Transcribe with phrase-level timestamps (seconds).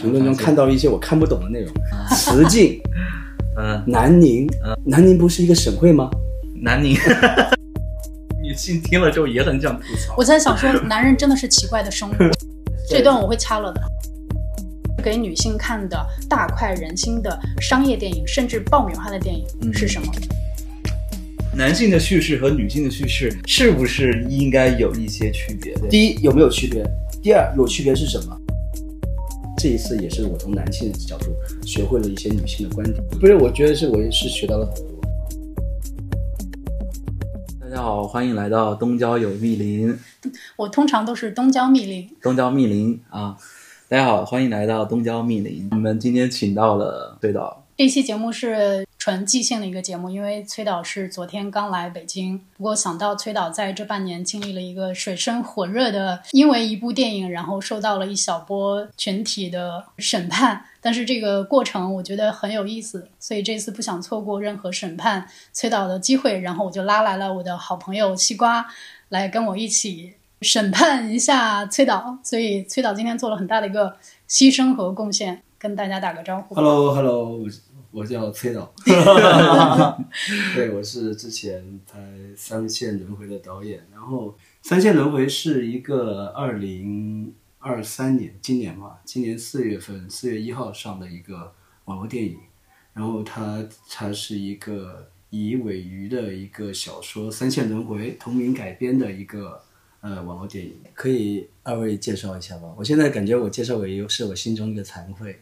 [0.00, 1.74] 评论中看到了一些我看不懂的内容，
[2.16, 2.80] 慈境、
[3.58, 4.48] 嗯，南宁，
[4.86, 6.08] 南宁不是一个省会吗？
[6.62, 6.96] 南宁，
[8.42, 10.14] 女性听了之后也很想吐槽。
[10.16, 12.14] 我在想说，男人真的是奇怪的生物。
[12.88, 13.80] 这段我会掐了的。
[15.02, 15.98] 给女性看的
[16.28, 20.12] 大快人心的商业电影，甚至爆米花的电影是什么？
[21.54, 25.74] 男性的叙事和女性的叙事是不是应该有一些区别？
[25.88, 26.82] 第一，有没有区别？
[27.22, 28.39] 第二，有区别是什么？
[29.62, 31.26] 这一次也是我从男性的角度
[31.66, 32.98] 学会了一些女性的观点。
[33.20, 34.98] 不是，我觉得是我也是学到了很多。
[37.60, 39.94] 大家好，欢迎来到东郊有密林。
[40.56, 42.08] 我通常都是东郊密林。
[42.22, 43.36] 东郊密林啊，
[43.86, 45.68] 大家好，欢迎来到东郊密林。
[45.72, 47.62] 我们今天请到了对导。
[47.76, 48.86] 这期节目是。
[49.00, 68.66] 纯即兴的一个节目，因为崔导是昨天刚来北京，不过想到崔导在这半年经历了一个水深火热的，因为一部电影，然后受到了一小波群体的审判，但是这个过程我觉得很有意思，所以这次不想错过任何审判崔导的机会，然后我就拉来了我的好朋友西瓜，
[69.08, 73.96] 来跟我一起审判一下崔导，所以崔导今天做了很大的一个
[74.28, 76.54] 牺牲和贡献，跟大家打个招呼。
[76.54, 77.48] Hello，Hello。
[77.92, 78.72] 我叫崔导，
[80.54, 81.98] 对，我是之前拍
[82.36, 83.84] 《三线轮回》的导演。
[83.92, 84.28] 然后
[84.62, 91.52] 《三线轮回》是一个二零二三年，今年嘛，今年四月份四月一号上的一个
[91.86, 92.38] 网络电影。
[92.92, 99.60] 然后它它是一个以尾鱼的一个小说《三线轮回》同名改编的一个
[100.00, 100.74] 呃网络电影。
[100.94, 102.72] 可以二位介绍一下吗？
[102.78, 105.40] 我现在感觉我介绍尾鱼是我心中一个惭愧。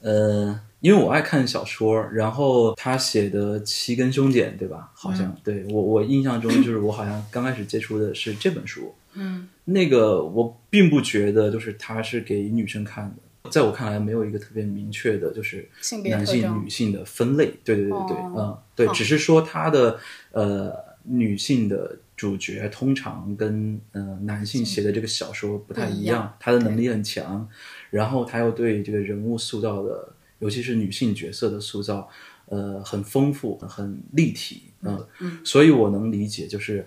[0.00, 0.60] 呃。
[0.80, 4.90] 因为我爱看小说，然后他写的《七根凶简》，对吧？
[4.94, 8.94] 好像对我我印象中就是我好像刚开始接触的是这本书。
[9.12, 15.68] 嗯，那个我并不觉得就是他是给女生看的，在我看来没有一个特别明确的就是
[16.08, 17.52] 男性女性的分类。
[17.62, 20.00] 对对对对，嗯，对，只是说他的
[20.32, 27.46] 呃女性的主角通常跟呃男性写的这个小说不太一样，他的能力很强，
[27.90, 30.08] 然后他又对这个人物塑造的。
[30.40, 32.08] 尤其是女性角色的塑造，
[32.46, 36.86] 呃，很丰富，很立体，嗯，所以我能理解，就是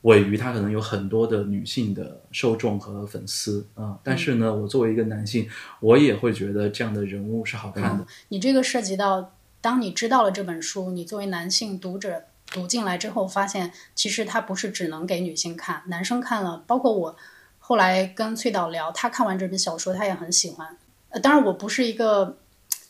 [0.00, 5.46] 尾鱼他可能有很多的女性的受众和粉丝，啊，但是呢，我作为一个男性，
[5.80, 8.06] 我也会觉得这样的人物是好看的。
[8.28, 17.16] 你这个涉及到，当你知道了这本书，你作为男性读者读进来之后，发现其实它不是只能给女性看，男生看了，包括我
[17.68, 20.78] 后来跟崔导聊，他看完这本小说，他也很喜欢。
[21.08, 22.38] 呃，当然我不是一个。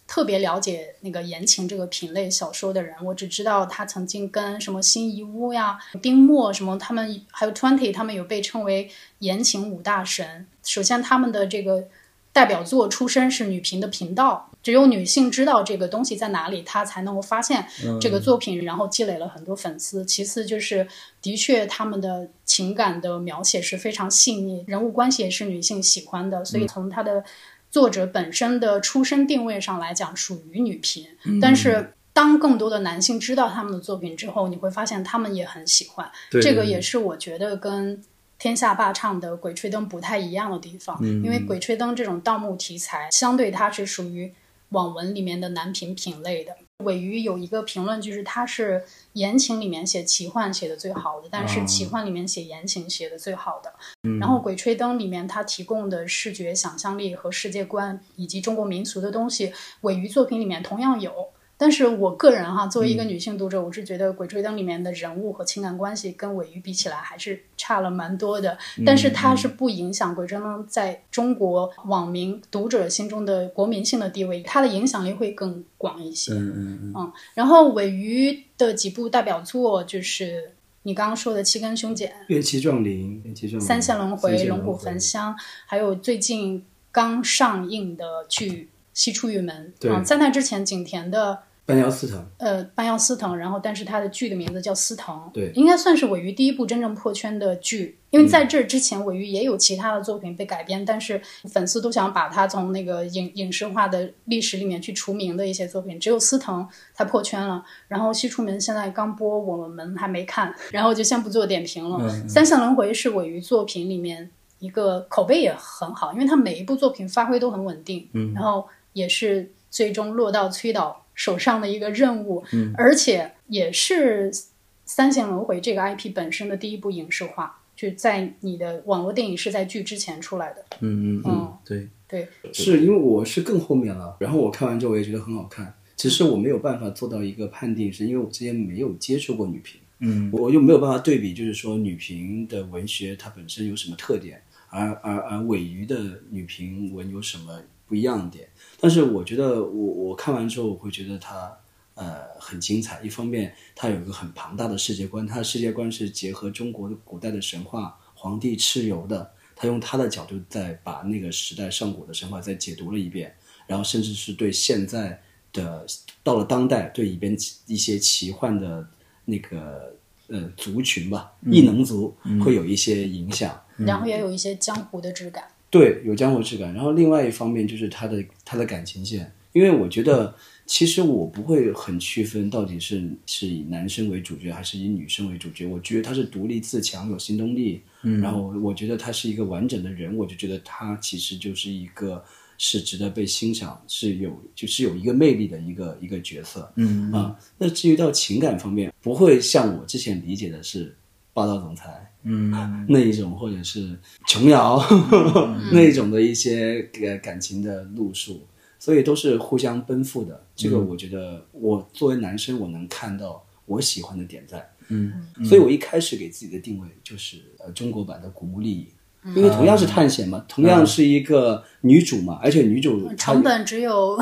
[0.09, 8.89] 特别了解那个言情这个品类小说的人，我只知道他曾经跟什么辛夷坞呀、丁墨什么，他们还有 Twenty，他们有被称为
[9.19, 10.47] 言情五大神。
[10.63, 11.89] 首先，他们的这个
[12.33, 17.65] 代表作出身是女频的频道，只有女性知道这个东西在哪里，她才能够发现
[18.01, 20.05] 这个作品，然后积累了很多粉丝。
[20.05, 20.85] 其次就是，
[21.23, 27.23] 的确他们的情感的描写是非常细腻，人物关系也是女性喜欢的，所以从她的。
[27.69, 31.07] 作者本身的出身定位上来讲，属于女频，
[31.43, 36.11] 但是当更多的男性知道他们的作品之后，你会发现他们也很喜欢。
[36.31, 38.03] 这个也是我觉得跟
[38.39, 44.33] 天下霸唱的《鬼吹灯》不太一样的地方，因为《鬼吹灯》这种盗墓题材，相对它是属于
[44.71, 46.57] 网文里面的男频品类的。
[46.85, 48.85] 尾鱼有一个评论，就是他是
[49.15, 53.73] 言情里面写奇幻写的最好的，但是奇幻里面写言情写的最好的。
[54.21, 61.31] 然后《鬼吹灯》里面他提供的视觉想象力和世界观以及中国民俗的东西，尾鱼作品里面同样有。
[61.59, 68.59] 但是我个人哈，作为一个女性读者，我是觉得《鬼吹灯》里面的人物和情感关系跟尾鱼比起来还是差了蛮多的。
[68.85, 76.33] 但是它是不影响《鬼吹灯》在中国网民读者心中的国民性的地位，它的影响力会更广一些。
[76.33, 77.13] 嗯嗯嗯。
[77.35, 80.53] 然后尾鱼的几部代表作就是
[80.83, 83.23] 你刚刚说的《七根凶简》《乐器壮灵》
[83.61, 85.33] 《三线轮回》《龙骨焚香》，
[85.65, 88.51] 还有最近刚上映的剧
[88.97, 89.73] 《西出玉门》。
[89.81, 90.03] 对。
[90.03, 91.39] 在那之前，景甜的。
[91.69, 101.21] 半妖司藤，呃，半妖司藤，然后但是它的剧的名字叫司藤，对，应该算是尾鱼第一部真正破圈的剧，因为在这之前尾鱼也有其他的作品被改编，但是
[101.51, 106.65] 粉丝都想把它从那个影影视化的历史里面去除名的一些作品，只有司藤
[106.95, 107.65] 才破圈了。
[107.89, 112.09] 然后西出门现在刚播，我们还没看，然后就先不做点评了。
[112.29, 118.65] 三线轮回是尾鱼作品里面一个口碑也很好，因为他每一部作品发挥都很稳定，嗯，然后
[118.97, 121.03] 也是最终落到崔导。
[121.19, 124.31] 手上的一个任务，嗯，而且也是
[124.85, 130.63] 《三线轮回》这个 IP 本身的第一部影视化，就在你的网络电影是在剧之前出来的。
[130.81, 145.97] 嗯嗯嗯，对对，是因为我是更后面了，然后我看完之后我也觉得很好看，只是我没有办法做到一个判定，是因为我之前没有接触过女频，嗯，我又没有办法对比，就是说女频的文学它本身有什么特点，而而而尾鱼的
[146.29, 148.49] 女频文有什么不一样的点。
[148.81, 151.57] 但是我觉得我我看完之后，我会觉得它
[151.95, 153.01] 呃很精彩。
[153.03, 163.35] 一方面，它有一个很庞大的世界观，它的世界观是结合中国的古代的神话，皇帝蚩尤的，他用他的角度再把那个时代上古的神话再解读了一遍，
[163.67, 165.21] 然后甚至是对现在
[165.53, 165.87] 的
[166.23, 167.37] 到了当代对里边
[167.67, 168.87] 一些奇幻的
[169.25, 169.97] 那个
[170.29, 173.59] 呃族群吧，异能族会有一些影响。
[173.79, 175.45] 然后也有一些江湖的质感。
[175.77, 176.73] 对，有江湖质感。
[176.73, 180.35] 然后另外一方面就是他的他的感情线，因为我觉得
[180.65, 185.67] 其实我不会很区分到底是是以男生为主角还是以女生为主角。
[185.67, 187.83] 我觉得他是独立自强，有行动力。
[188.03, 192.25] 嗯，然后我觉得他是一个完整的人，我就觉得他其实就是一个
[192.57, 196.73] 是值得被欣赏，是有就是有一个魅力的一个一个角色。
[196.77, 200.95] 嗯啊，那至于到情感方面，不会像我之前理解的是
[201.33, 202.13] 霸道总裁。
[202.27, 202.87] 嗯。
[202.89, 203.97] 那一种，或者是
[204.27, 204.83] 琼瑶
[205.73, 208.47] 那一种的一些呃感情的路数，
[208.79, 210.45] 所以都是互相奔赴的。
[210.55, 214.69] 这个我觉得，我作为男生，我能看到我喜欢的点在。
[214.89, 215.13] 嗯，
[215.45, 218.87] 所以我一开始给自己的定位就是呃中国版的《古墓丽影》，
[219.35, 224.17] 因为同样是探险嘛，同样是一个女主嘛，而且女主成本只有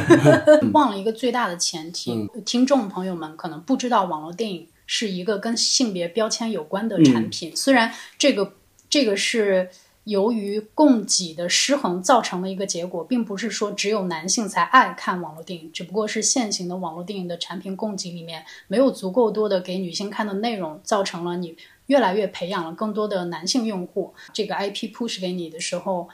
[0.72, 8.54] 忘了一个最大的前提，听众朋友们可能不知道网络电影是一个跟性别标签有关的产品，虽然这个
[8.88, 9.70] 这个是
[10.02, 24.12] 由于供给的失衡造成的一个结果，并不是说只有男性才爱看网络电影，只不过是现行的网络电影的产品供给里面没有足够多的给女性看的内容，造成了你越来越培养了更多的男性用户。
[24.32, 26.08] 这个 IP push 给你的时候。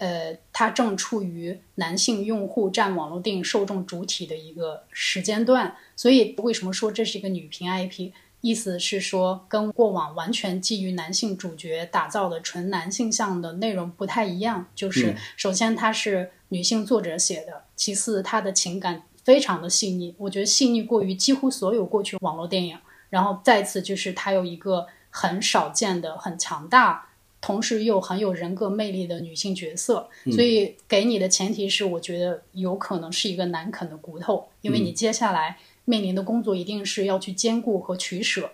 [0.00, 8.10] 呃，它正处于男性用户占网络电影受众主体的一个时间段，所以为什么说这是一个女频 IP？
[8.40, 14.66] 意思是说，跟过往完全基于男性主角打造的纯男性向的内容不太一样。
[14.74, 22.78] 就是首先它是女性作者写的，其次它的情感非常的细腻，我觉得细腻过于几乎所有过去网络电影。
[23.10, 27.09] 然后再次就是它有一个很少见的、很强大。
[27.40, 38.50] 同时又很有人格魅力的女性角色，所以给你的前提是，我觉得有可能是一个难啃的骨头，因为你接下来面临的工作一定是要去兼顾和取舍，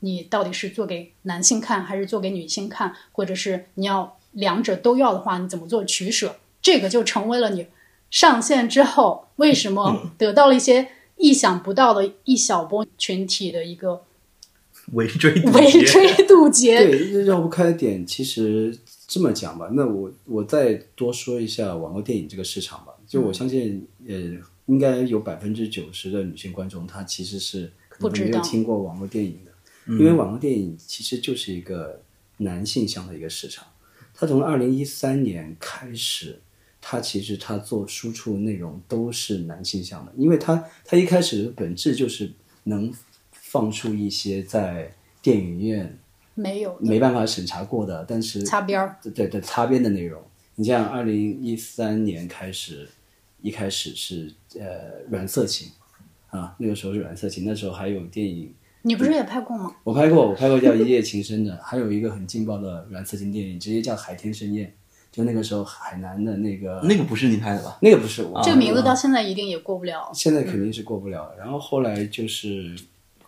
[0.00, 6.36] 你到底是做给男性看还是做给女性看，或者是你要两者都要的话，你怎么做取舍？
[6.60, 7.68] 这个就成为了你
[8.10, 14.02] 上线之后为什么得到了一些意想不到的一小波群体的一个。
[14.92, 18.76] 围 追围追堵截， 对绕不开的点，其实
[19.08, 22.92] 这么讲吧，那我我再多说一下网络电影这个市场吧。
[23.06, 24.14] 就我相信，呃，
[24.66, 29.52] 应该有百分之九十的女性观众，她其实是可能没有听过网络电影的，
[29.92, 32.00] 因为网络电影其实就是一个
[32.38, 33.66] 男性向的一个市场。
[34.14, 36.40] 它从二零一三年开始，
[36.80, 42.30] 它其实它做输出内容都是男性向的，因为它它一开始的本质就是
[42.64, 42.92] 能。
[43.56, 44.92] 放出一些在
[45.22, 45.98] 电影院
[46.34, 50.22] 没有没办法审查过的，但是擦边儿对对擦边的内容。
[50.56, 52.86] 你像二零一三年开始，
[53.40, 55.68] 一开始是呃软色情
[56.28, 58.52] 啊，那个时候是软色情，那时候还有电影。
[58.82, 59.74] 你不是也拍过吗？
[59.82, 64.68] 我拍过，我拍过叫《一夜情深》的，还有一个很劲爆的软色情电影，直接叫《海天盛宴》，
[65.10, 66.80] 就那个时候海南的那个。
[66.84, 67.78] 那个不是你拍的吧？
[67.80, 68.42] 那个不是我。
[68.44, 70.10] 这个名字到现在一定也过不了。
[70.14, 71.34] 现在肯定是过不了。
[71.38, 72.76] 然后后来就是。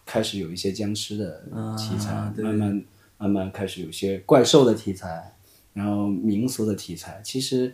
[0.08, 1.44] 开始有一些僵尸的
[1.76, 2.82] 题材，慢慢
[3.18, 5.34] 慢慢开始有些怪兽的题材，
[5.74, 7.20] 然后民俗的题材。
[7.22, 7.70] 其实，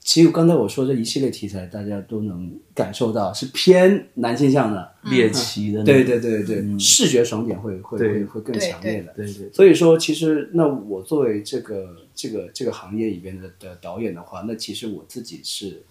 [0.00, 5.84] 其实刚才我说这一系列题材，大家都能感受到是偏男性向的、猎奇的。
[5.84, 9.12] 对对对对，视觉爽点会会会会更强烈的。
[9.12, 9.52] 对对。
[9.52, 15.82] 所以说，其实那我作为这个这个这个行业里边的的导演的话，那其实我自己是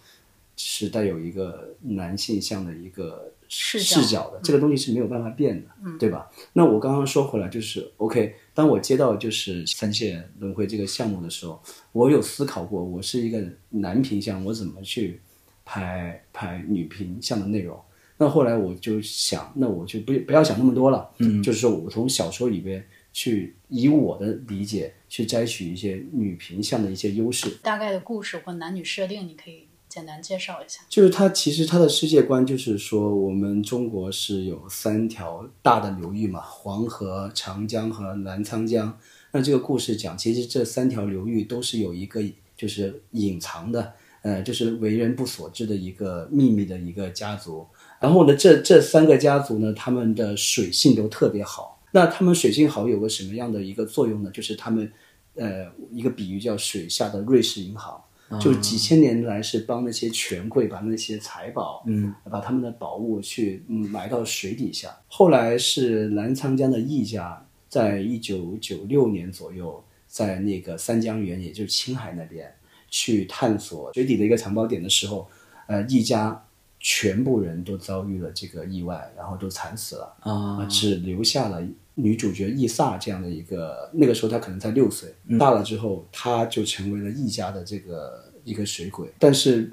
[0.58, 3.32] 是带有一个男性向的一个。
[3.48, 6.30] 视角的这个东西是没有办法变的，对吧？
[6.54, 8.36] 那我刚刚说回来就是 OK。
[8.54, 11.62] 当我接到就是三线轮回这个项目的时候，
[11.92, 15.20] 我有思考过，我是一个男频向，我怎么去
[15.66, 17.78] 拍拍女频向的内容？
[18.18, 29.65] 那后来我就想，那我就不不要想那么多了，嗯，就是说我从小说里边去以我的理解去摘取一些女频向的一些优势，大概的故事或男女设定，你可以。
[29.96, 39.00] 简单介绍一下，就是它其实它的世界观就是说，我们中国是有三条大的流域嘛，黄河、长江和澜沧江。
[39.32, 42.22] 那这个故事讲，其实这三条流域都是有一个
[42.58, 47.66] 就是隐藏的，呃，就是为人不所知的一个秘密的一个家族。
[48.02, 51.82] 然后呢，这这三个家族呢，他们的水性都特别好。
[51.94, 54.30] 那他们水性好有个什么样的一个作用呢？
[54.32, 54.92] 就是他们，
[55.36, 57.98] 呃，一个比喻叫水下的瑞士银行。
[58.40, 64.98] 就几千年来是帮那些权贵把那些财宝，嗯，把他们的宝物去埋到水底下。
[65.08, 72.52] 后来是澜沧江的易家，在一九九六年左右，在那个三江源，也就是青海那边
[72.90, 75.28] 去探索水底的一个藏宝点的时候，
[75.68, 76.44] 呃，易家
[76.80, 81.62] 全部人都遭遇了这个意外，然后都惨死了啊，只留下了
[81.96, 83.90] 女主角易萨这样的一个。
[83.94, 85.10] 那个时候她可能才六岁，
[85.40, 89.08] 大了之后，她就成为了易家的这个一个水鬼。
[89.18, 89.72] 但是，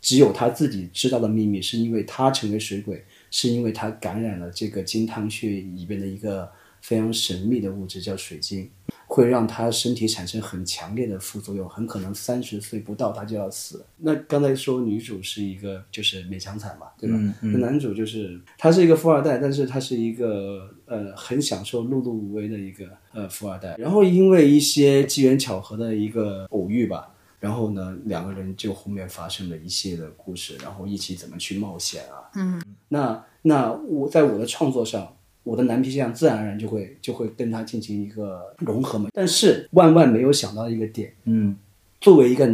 [0.00, 6.50] 只有她自己知道的秘密，是因为她成为水鬼，是因为她感染了这个金汤穴里边的一个
[6.80, 8.70] 非常神秘的物质，叫水晶。
[9.06, 13.84] 会让她身体产生很强烈的副作用，很可能三十岁不到她就要死。
[13.98, 17.18] 那刚才说女主是一个就是美强惨嘛，对吧？
[17.42, 23.74] 那男主就是他是一个富二代，但是他是一个呃很享受碌碌无为的一个呃富二代。
[23.78, 32.30] 然后因为一些机缘巧合的一个偶遇吧，然后呢两个人就后面发生了一系列的故事，然后一起怎么去冒险啊？
[32.36, 35.16] 嗯，那那我在我的创作上。
[35.44, 41.56] 我的男皮匠自然而然就会就会跟他进行一个融合嘛，但是万万没有想到一个点，嗯，
[42.00, 42.48] 作为一个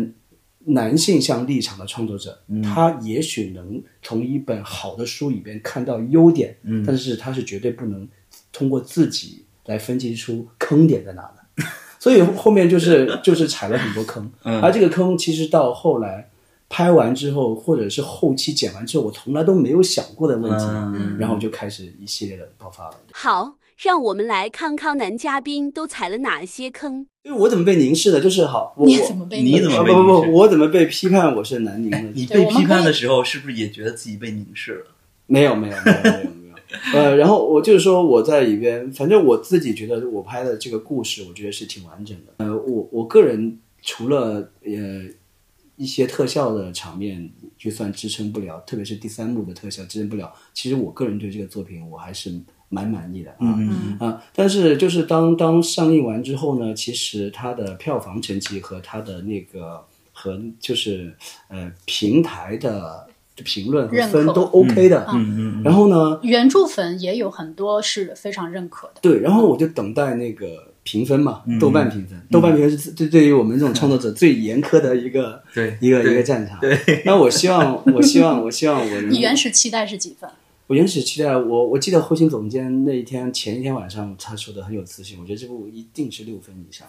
[0.60, 8.08] 男性向立场的创作者，他也许能从一本好的书里边看到优点，嗯，但是他是绝对不能
[8.58, 11.64] 通过自己来分析出坑点在哪呢，
[12.00, 16.28] 所以后面就是 就是踩了很多坑，而这个坑其实到后来。
[16.70, 20.66] 拍完之后，或者是后期剪完之后，我从来都没有想过的问题，
[21.18, 22.94] 然后就开始一系列的爆发了。
[23.10, 27.06] 好，让我们来看看男嘉宾都踩了哪些坑。
[27.22, 28.20] 因为我怎么被凝视的？
[28.20, 29.40] 就是好，你怎么被？
[29.40, 29.94] 你怎么被？
[29.94, 31.34] 不不不，我怎么被批判？
[31.34, 31.98] 我是南宁的。
[32.12, 34.90] 你被批判的时候，是不是也觉得自己被凝视了？
[35.24, 36.30] 没有没有没有没有没有。
[36.94, 42.44] 呃，然后我就是说我在里边，反正我自己觉得我拍的这个故事，我觉得是挺完整的。
[42.44, 45.06] 呃，我我个人除了呃。
[45.80, 50.34] 一些特效的场面就算支撑不了，特别是第三幕的特效支撑不了。
[50.52, 52.36] 其实我个人对这个作品我还是
[52.68, 53.56] 蛮满意的啊
[54.00, 54.24] 啊！
[54.34, 61.14] 但是就是当当上映完之后呢，其实它的票房成绩和它的那个和就是
[61.46, 63.07] 呃平台的
[63.42, 65.06] 评论和分都 OK 的。
[65.12, 65.62] 嗯嗯。
[65.62, 68.94] 然后呢，原著粉也有很多是非常认可的。
[69.02, 70.68] 对，然后我就等待那个。
[70.84, 76.58] 评分嘛，豆瓣评分，豆瓣评分是对对于我们这种创作者最严苛的一个对一个一个战场。
[76.60, 79.00] 对，那我希望， 我希望，我希望我。
[79.02, 80.30] 你原始期待是几分？
[80.66, 86.86] 我原始期待，我我记得后勤总监那一天前一天晚上他说的很有自信，我觉得这部一定是六分以上。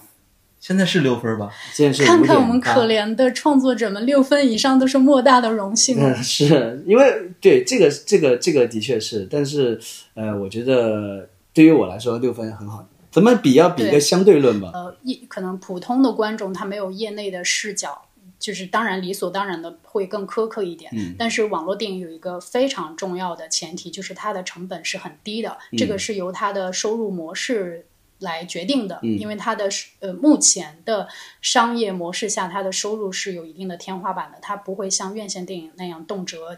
[0.60, 1.50] 现在是六分吧？
[1.74, 5.98] 现在是看看我们可怜的创作者们，六分以上都是莫大的荣幸。
[6.00, 9.80] 嗯是因为对这个这个这个的确是，但是
[10.14, 12.86] 呃，我觉得对于我来说六分很好。
[13.12, 14.70] 咱们比要比一个相对论吧？
[14.74, 18.04] 呃，一可能普通的观众他没有业内的视角，
[18.38, 20.92] 就是当然理所当然的会更苛刻一点。
[20.94, 21.16] 嗯。
[21.18, 27.88] 但是网络电影有一个非常重要的前提，就是它的成本是很低的，这个是由它的收入模式
[28.20, 29.00] 来决定的。
[29.04, 29.18] 嗯。
[29.20, 31.08] 因为它的呃目前的
[31.42, 36.58] 商业模式下，它的收入是有一定的天花板的，它不会像院线电影那样动辄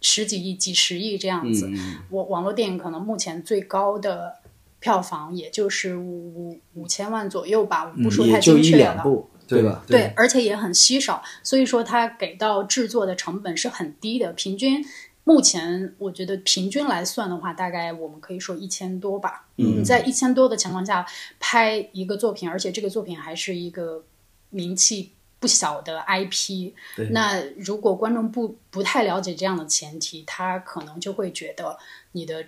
[0.00, 1.68] 十几亿、几十亿这样子。
[1.68, 1.98] 嗯。
[2.10, 4.36] 我网络电影可能目前最高的。
[4.78, 9.02] 票房也就是五五五千万左右吧，我不说太精确了，
[9.48, 9.82] 对吧？
[9.86, 14.32] 对，而且也很稀少，所以说它给到制作的成本是很低的。
[14.34, 14.84] 平均
[15.28, 19.48] 目前我觉得平均来算的话，大概我们可以说一千多吧。
[19.56, 21.04] 嗯，在一千多的情况下
[21.40, 24.04] 拍一个作品，而且这个作品还是一个
[24.50, 26.72] 名气不小的 IP，
[27.10, 31.76] 那如果观众不不太了解这样的前提，他可能就会觉得
[32.12, 32.46] 你的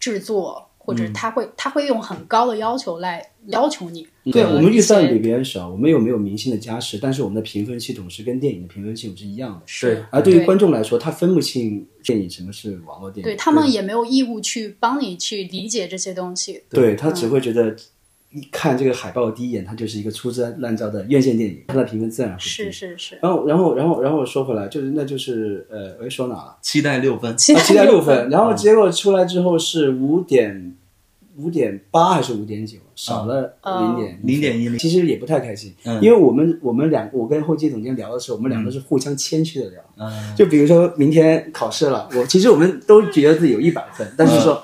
[0.00, 0.70] 制作。
[0.84, 4.06] 或者他会他会用很高的要求来要求你。
[4.30, 9.62] 对我们预算比别人少，我们又没有明星的加持，但是我们的评分系统是跟电影的评分系统是一样的。
[9.66, 10.04] 是。
[10.10, 13.24] 而对于观众来说，他分不清电影什么是网络电影。
[13.24, 16.62] 对他们也没有义务去帮你去理解这些东西。
[16.70, 17.74] 对他只会觉得。
[18.34, 22.42] 一看这个海报，第一眼它就是一个粗制滥造的院线电影，它的评分自然会低。
[22.42, 23.16] 是是是。
[23.22, 26.56] 然后然后然后然后说回来，就是那就是呃，我说哪了？
[26.60, 28.28] 期待六分，期待六分。
[28.30, 30.74] 然后结果出来之后是五点
[31.36, 34.76] 五点八还是五点九，少了零点零点一零。
[34.80, 35.72] 其实也不太开心，
[36.02, 39.80] 因为我们我们两我跟后期总监聊的时候，我们两个是互相谦虚的聊。
[39.98, 40.34] 嗯。
[40.36, 44.60] 就比如说明天考试了，我其实我们都觉得自己有一百分，但是说，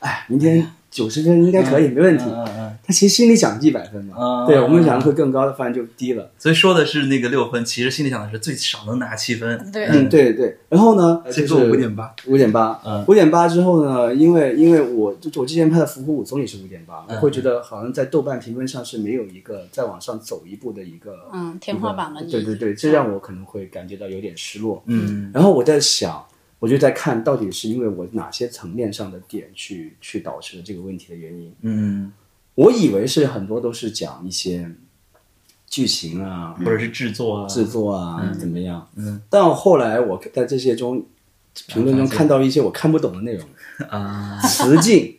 [0.00, 2.24] 哎，明天九十分应该可以，没问题。
[2.86, 6.30] 他其实心里想一百分嘛，对我们想会更高的，反正就低了。
[6.38, 9.72] 所以说的是那个六分，其实心里想的是最少能拿七分。
[9.72, 10.56] 对，嗯，对对。
[10.68, 22.22] 然后呢，就是五点八，五点八，嗯，五点八之后呢，因为因为我就我之前拍的《伏虎武松》也是五点八，我会觉得好像在豆瓣评分上是没有一个再往上走一步的一个嗯天花板了。
[22.22, 24.80] 对对对，这让我可能会感觉到有点失落。
[24.86, 26.24] 嗯，然后我在想，
[26.60, 31.52] 我就在看到底是因为我哪些层面上的点去去导致了这个问题的原因。
[31.62, 32.12] 嗯。
[32.56, 34.70] 我以为是很多都是讲一些
[35.68, 38.86] 剧情啊，或者是制作啊，制作啊怎么样？
[38.96, 41.04] 嗯，但后来我在这些中
[41.68, 43.46] 评论中看到一些我看不懂的内容。
[43.90, 45.16] 啊，慈靖，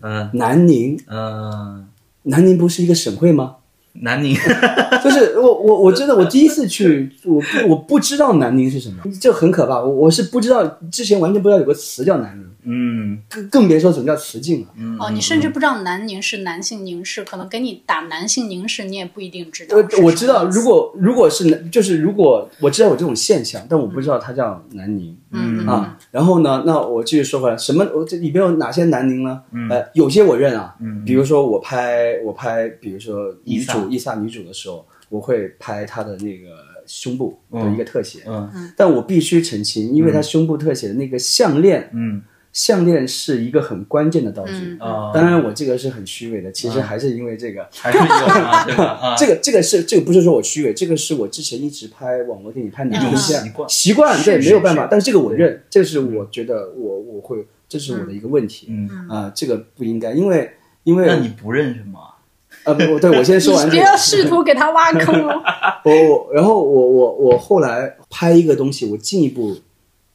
[0.00, 1.88] 嗯，南宁，嗯，
[2.22, 3.56] 南宁不是一个省会吗？
[3.94, 4.36] 南宁，
[5.02, 9.80] 就是我我我真的我第一次去，我我不知道南宁是什么，这很可怕。
[9.80, 12.46] 我我是不知道，之前完全不知道有个词叫南宁。
[12.64, 14.68] 嗯，更更别说什么叫雌竞了。
[14.98, 19.76] 哦，你甚至不知道男凝是男性凝视，可能给你打男性凝视，你也不一定知道。
[19.76, 25.16] 呃，我知道，如果如果是男，就是如果我知道有这种现象，但我不知道它叫南宁。
[25.32, 27.88] 嗯啊，然后呢，那我继续说回来，什么？
[27.94, 29.40] 我这里边有哪些南宁呢？
[29.70, 30.74] 呃，有些我认啊。
[30.80, 31.04] 嗯。
[31.04, 36.48] 比如说我拍我拍，比如说女主伊萨女主的时候，我会拍她的那个
[36.84, 38.20] 胸部的一个特写。
[38.26, 38.72] 嗯。
[38.76, 41.88] 但我必须澄清，因为她胸部特写的那个项链。
[41.94, 42.20] 嗯。
[42.52, 48.04] 项链是一个很关键的道具啊，当然我这个是很虚伪的，其实还是因为这个，还是有
[49.16, 53.68] 这个这个是这个不是说我虚伪，这个是我之前一直拍网络电影拍男性习惯。
[53.68, 59.08] 习惯，对，没有办法，但是这个我认，这是我觉得我我会，这是我的一个问题，嗯。
[59.08, 60.50] 啊，这个不应该，因为
[60.82, 62.00] 因为那你不认识吗？
[62.64, 65.40] 啊不，对我先说完，不要试图给他挖坑哦。
[65.86, 69.58] 我然后我我我后来拍一个东西，我进一步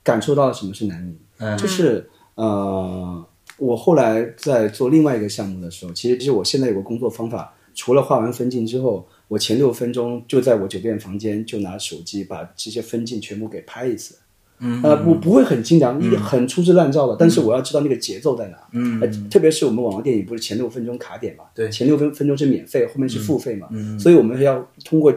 [0.03, 1.15] 感受到了什么是男女，
[1.57, 2.09] 就是。
[2.35, 3.25] 呃，
[3.57, 14.17] 我后来在做另外一个项目的时候，其实其实我现在有个工作方法，除了画完分镜之后，我前六分钟就在我酒店房间就拿手机把这些分镜全部给拍一次。
[14.59, 18.57] 嗯，呃，不不会很精良，一很粗制滥造的，但是我要知道那个节奏在哪。
[18.71, 21.45] 嗯，特别是我们网络电影不是前六分钟卡点嘛？
[21.53, 23.67] 对，前六分分钟是免费，后面是付费嘛？
[23.71, 25.13] 嗯，所以我们要通过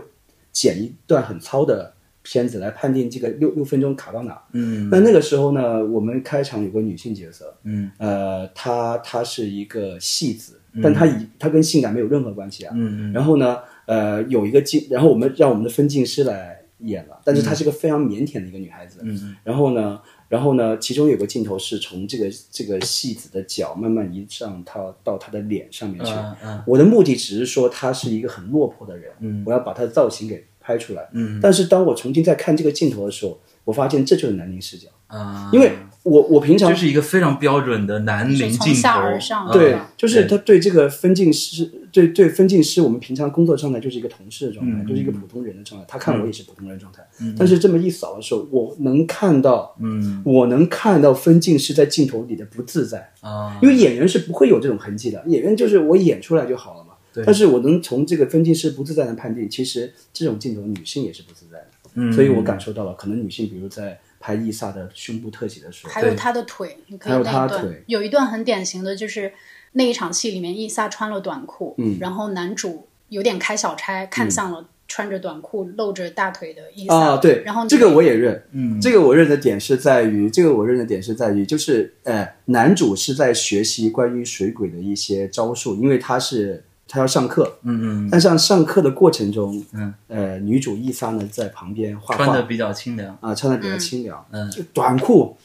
[0.53, 1.95] 剪一段很糙的。
[2.31, 4.39] 片子来判定这个六六分钟卡到哪？
[4.53, 26.13] 嗯，那那个时候呢，我们开场有个女性角色，嗯，呃，她她是一个戏子，但她以她跟性感没有任何关系啊，嗯嗯，然后呢，呃，有一个镜，然后我们让我们的分镜师来演了，但是她是个非常腼腆的一个女孩子，嗯，然后呢，然后呢，其中有个镜头是从这个这个戏子的脚慢慢移上她到她的脸上面去，
[26.45, 30.45] 嗯，我的目的只是说她是一个很落魄的人，嗯，我要把她的造型给。
[30.69, 34.89] 拍出来，嗯，但是当我重新再看这个镜头的时候，我发现这就是南宁视角。
[35.07, 47.03] 啊，因为我我平常就是一个非常标准的南宁镜头，对，就是他对这个分镜师，对对分镜师，我们平常工作状态就是一个同事的状态，就是一个普通人的状态，他看我也是普通人状态，
[47.39, 53.11] 但是这么一扫的时候，我能看到，嗯，我能看到分镜师在镜头里的不自在。
[53.23, 56.85] 啊，因为演员是不会有这种痕迹的，演员就是我演出来就好了。
[57.25, 69.33] 但是我能从这个分镜师不自在的判定，其实这种镜头女性也是不自在的，嗯，所以我感受到了，可能女性比如在拍伊萨的胸部特写的时候，还有她的腿，你可以还有她腿，有一段很典型的就是
[69.73, 86.65] 那一场戏里面，伊萨穿了短裤，嗯，然后男主有点开小差，看向了穿着短裤露着大腿的伊萨，啊，对，然后这个我也认，嗯，这个我认的点是在于，这个我认的点是在于，就是呃，男主是在学习关于水鬼的一些招数，因为他是。
[86.89, 93.17] 他要上课，嗯嗯，但上上课的过程中，嗯，呃，女主伊莎呢在旁边画画，穿的比较清凉。
[93.21, 95.37] 啊，穿的比较清凉，嗯，就短裤，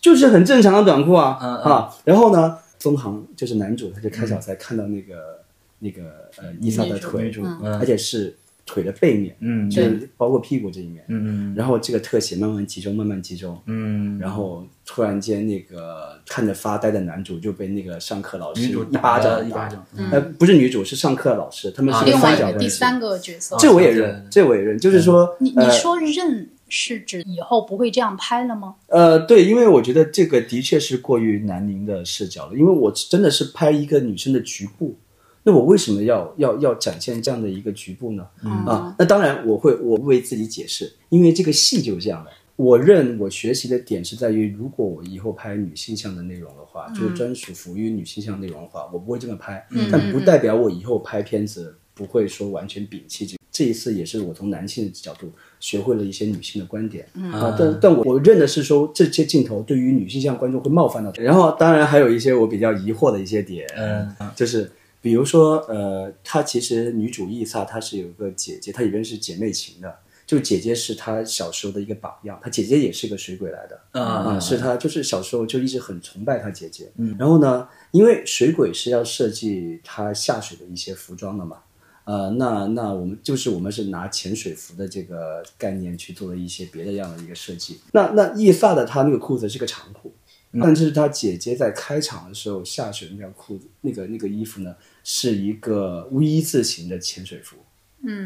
[0.00, 5.40] 就是很正常的短裤啊，嗯啊，然后呢，宗航就是男主，他就开小差看到那个
[5.80, 7.32] 那个呃伊莎的腿，
[7.80, 8.36] 而且是。
[8.64, 28.76] 腿的背面，嗯，就是包括屁股这一面，嗯嗯，然后这个特写慢慢集中，慢慢集中，嗯，然后突然间那个看着发呆的男主就被那个上课老师一巴掌一巴掌，呃，不是女主是上课老师，他们是另外一个第三个角色，这我也认，这我也认，就是说，你你说认是指以后不会这样拍了吗？
[28.86, 34.96] 呃，对，因为我觉得这个的确是过于南宁的视角了，因为我真的是拍一个女生的局部。
[35.44, 38.26] 那我为什么要要要展现这样的一个局部呢？
[38.66, 42.30] 啊，那当然我会我为自己解释，因为这个戏就是这样的。
[42.54, 49.66] 我认我学习的点是在于，如果我以后拍女性向的内容的话，就是专属服务于女性向内容的话，我不会这么拍。
[49.90, 53.36] 但不代表我以后拍片子不会说完全摒弃这。
[53.50, 57.56] 这一次也是我从男性的角度学会了一些女性的观点啊。
[57.58, 61.12] 但但我我认的是说这些镜头对于女性向观众会冒犯到。
[61.16, 64.70] 然后当然还有一些我比较疑惑的一些点，嗯，就是。
[65.02, 69.94] 比如说，呃，她其实女主伊萨她是有个姐姐，她里边是姐妹情的，
[70.26, 81.58] 就姐姐是她小时候的一个榜样，她姐姐也是个水鬼来的啊是她就是小时候就一直很崇拜她姐姐，嗯，然后呢，因为水鬼是要设计她下水的一些服装的嘛。
[82.04, 87.78] 呃，那那我们就是我们是拿潜水服的这个概念去做了一些别的样的一个设计。
[87.92, 90.12] 那那伊萨的她那个裤子是个长裤，
[90.60, 97.56] 但是她姐姐在开场的时候下水那条裤子那个那个衣服呢，是一个 V 字形的潜水服。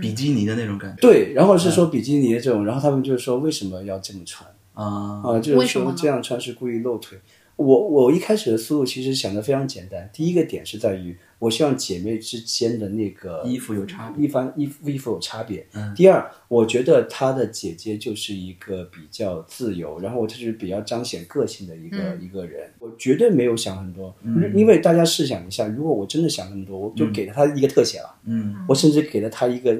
[0.00, 0.96] 比基尼的那种感觉。
[1.02, 5.38] 对，然后是说比基尼的这种，然后他们就是说为什么要这么穿啊，啊？
[5.38, 7.18] 就是说这样穿是故意露腿。
[7.56, 15.66] 我我一开始的思路其实想的非常简单，第一个点是在于我希望姐妹之间的那个衣服有差别，衣方衣服衣服有差别。
[15.74, 15.94] 嗯。
[15.94, 22.72] 第二，我觉得她的姐姐就是一个比较自由，然后就是比较彰显个性的一个一个人。
[22.78, 24.14] 我绝对没有想很多，
[24.54, 28.14] 因为大家试想一下，如果我真的想那么多，我就给了她一个特写了。
[28.24, 28.54] 嗯。
[28.68, 29.76] 我甚至给了她一个。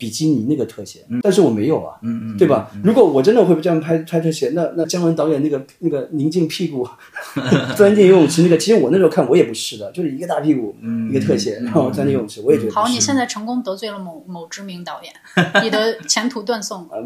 [0.00, 2.00] 比基尼那个特写，但是我没有啊，
[2.38, 2.70] 对吧？
[2.82, 6.88] 如果我真的会这样拍拍特写，那那姜文导演那个那个宁静屁股
[7.76, 10.74] 钻进游泳池那个，其实我那时候看我也不是的，就是一个大屁股
[11.10, 12.88] 一个特写，然后钻进游泳池，我也觉得好。
[12.88, 15.12] 你现在成功得罪了某某知名导演，
[15.62, 16.96] 你的前途断送啊！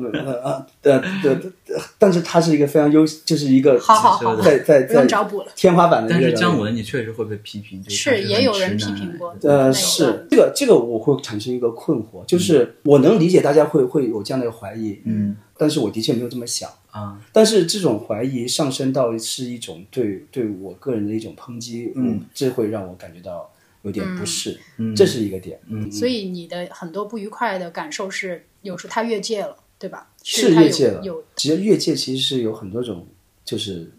[0.45, 1.51] 啊，对对对，
[1.99, 6.09] 但是他是一个非常优，就是一个好好好，在在在找补了天花板的。
[6.09, 9.35] 但是姜文，你确实会被批评，是也有人批评过。
[9.43, 12.77] 呃，是这个这个我会产生一个困惑，就是。
[12.85, 17.19] 我能理解大家会会有这样的怀疑，嗯，但是我的确没有这么想啊。
[17.33, 23.51] 但是这种怀疑上升到是一种对对我个人的一种抨击，嗯，这会让我感觉到
[23.83, 25.91] 有点不适，嗯，这是一个点，嗯。
[25.91, 30.11] 所以你的很多不愉快的感受是，有时候他越界了，对吧？
[30.23, 31.03] 是越界了。
[31.03, 33.07] 有，其实越界其实是有很多种，
[33.47, 33.91] 就是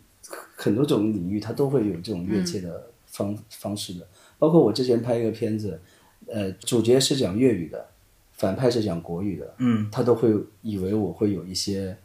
[0.55, 4.07] 很多种领域，它都会有这种越界的方方式的。
[4.37, 5.79] 包括我之前拍一个片子，
[6.27, 7.87] 呃，主角是讲粤语的。
[8.37, 10.29] 反派是讲国语的，嗯，他都会
[10.61, 11.97] 以为我会有一些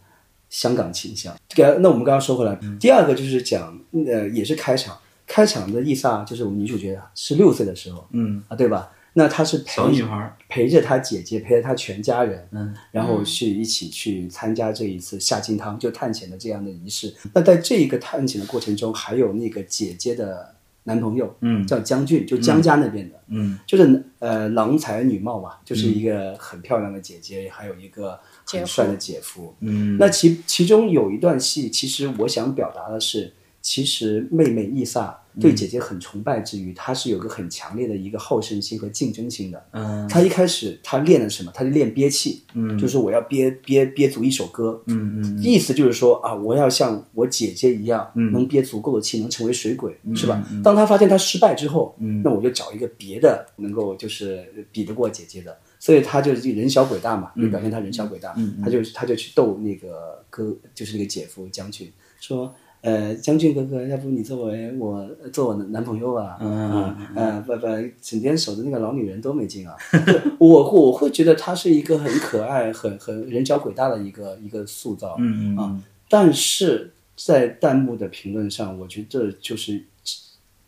[0.49, 1.37] 香港倾向。
[1.49, 8.93] 这个，那我们刚刚说回来，第二个就是讲，呃，也是开场，开场的伊萨就是我们女主角是六岁的时候，嗯啊，对吧？
[9.15, 17.13] 那她是陪女孩陪着她姐姐，陪着她全家人，嗯，然后去一起去参加这一次下金汤就探险的这样的仪式。
[17.35, 20.55] 那在这一个探险的过程中，还有那个姐姐的。
[20.85, 35.20] 男朋友，嗯，叫江俊，就江家那边的，嗯，就是呃，郎才女貌嘛，就是一个很漂亮的姐姐，还有一个很帅的姐夫，嗯，那其其中有一段戏，其实我想表达的是，其实妹妹伊萨。
[35.39, 39.65] 对姐姐很崇拜之余，他是有个很强烈的一个好胜心和竞争心的。
[39.73, 41.53] 嗯，他一开始他练的什么？
[41.55, 42.43] 他就练憋气。
[42.55, 44.83] 嗯，就是我要憋憋憋足一首歌。
[44.87, 50.43] 嗯嗯，意思就是说啊，我要像我姐姐一样，能憋足够的气，能成为水鬼，是吧？
[50.65, 58.35] 当他发现他失败之后，嗯，那我就找一个别的能够就是比得过姐姐的，所以他就人小鬼大嘛，就表现他人小鬼大。
[58.37, 61.91] 嗯他就他就去逗那个哥，就是那个姐夫将军
[62.21, 62.53] 说。
[62.83, 66.39] 呃，将军哥哥，要不你作为我做我的男朋友吧？
[66.41, 67.67] 嗯嗯不不，
[68.01, 69.77] 整天守着那个老女人多没劲啊！
[70.41, 75.17] 我我会觉得她是一个很可爱、很很人小鬼大的一个一个塑造。
[75.19, 79.85] 嗯嗯啊，但是在弹幕的评论上，我觉得就是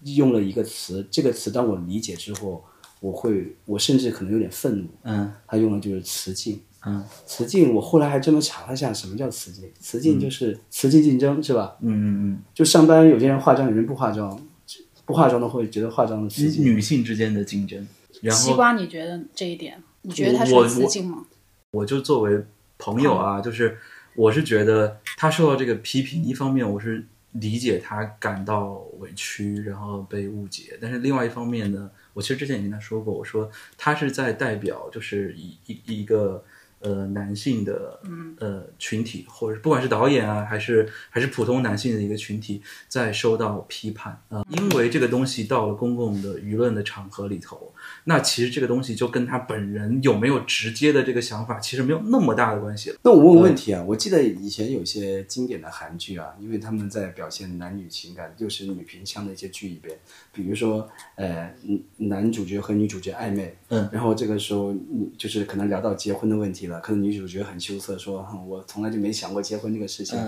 [0.05, 2.62] 用了一个词，这个词当我理解之后，
[3.01, 4.85] 我会我甚至可能有点愤怒。
[5.05, 6.61] 嗯，他用的就是雌竞。
[6.85, 9.71] 嗯，雌竞，我后来还真的查了一下，什么叫雌竞？
[9.81, 11.77] 雌竞就是雌竞竞争，是吧？
[11.81, 12.42] 嗯嗯嗯。
[12.53, 14.40] 就上班，有些人化妆，有人不化妆，
[15.07, 16.64] 不化妆的会觉得化妆的雌竞。
[16.64, 17.87] 女性之间的竞争。
[18.21, 19.81] 然后，西瓜，你觉得这一点？
[20.03, 21.25] 你觉得它是雌竞吗？
[21.71, 22.45] 我就作为
[22.79, 23.79] 朋友啊，就是
[24.16, 36.45] 我是觉得他受到这个批评，一方面我是理解他感到委屈，然后被误解，但是另外一方面呢，我其实之前也跟他说过，我说他是在代表，就是一一一个。
[36.83, 38.01] 呃，男性的
[38.38, 47.73] 呃群体，或者不管是导演啊，还是还是普通男性的一个群体，在受到批判啊，因为这个东西到了公共的舆论的场合里头，
[48.05, 52.97] 那其实这个东西就跟他本人有没有直接的这个想法，其实没有那么大的关系了。
[53.05, 59.97] 那我问个问题啊，我记得以前有些经典的韩剧啊，因为他们在表现男女情感，就是女频腔的一些剧里边，
[60.33, 61.55] 比如说呃，
[61.99, 66.72] 男主角和女主角暧昧，嗯，然后这个时候你就是可能聊到结婚的问题了。
[66.81, 70.19] 可能女主角很羞涩，说：“我从来就没想过结婚这个事情，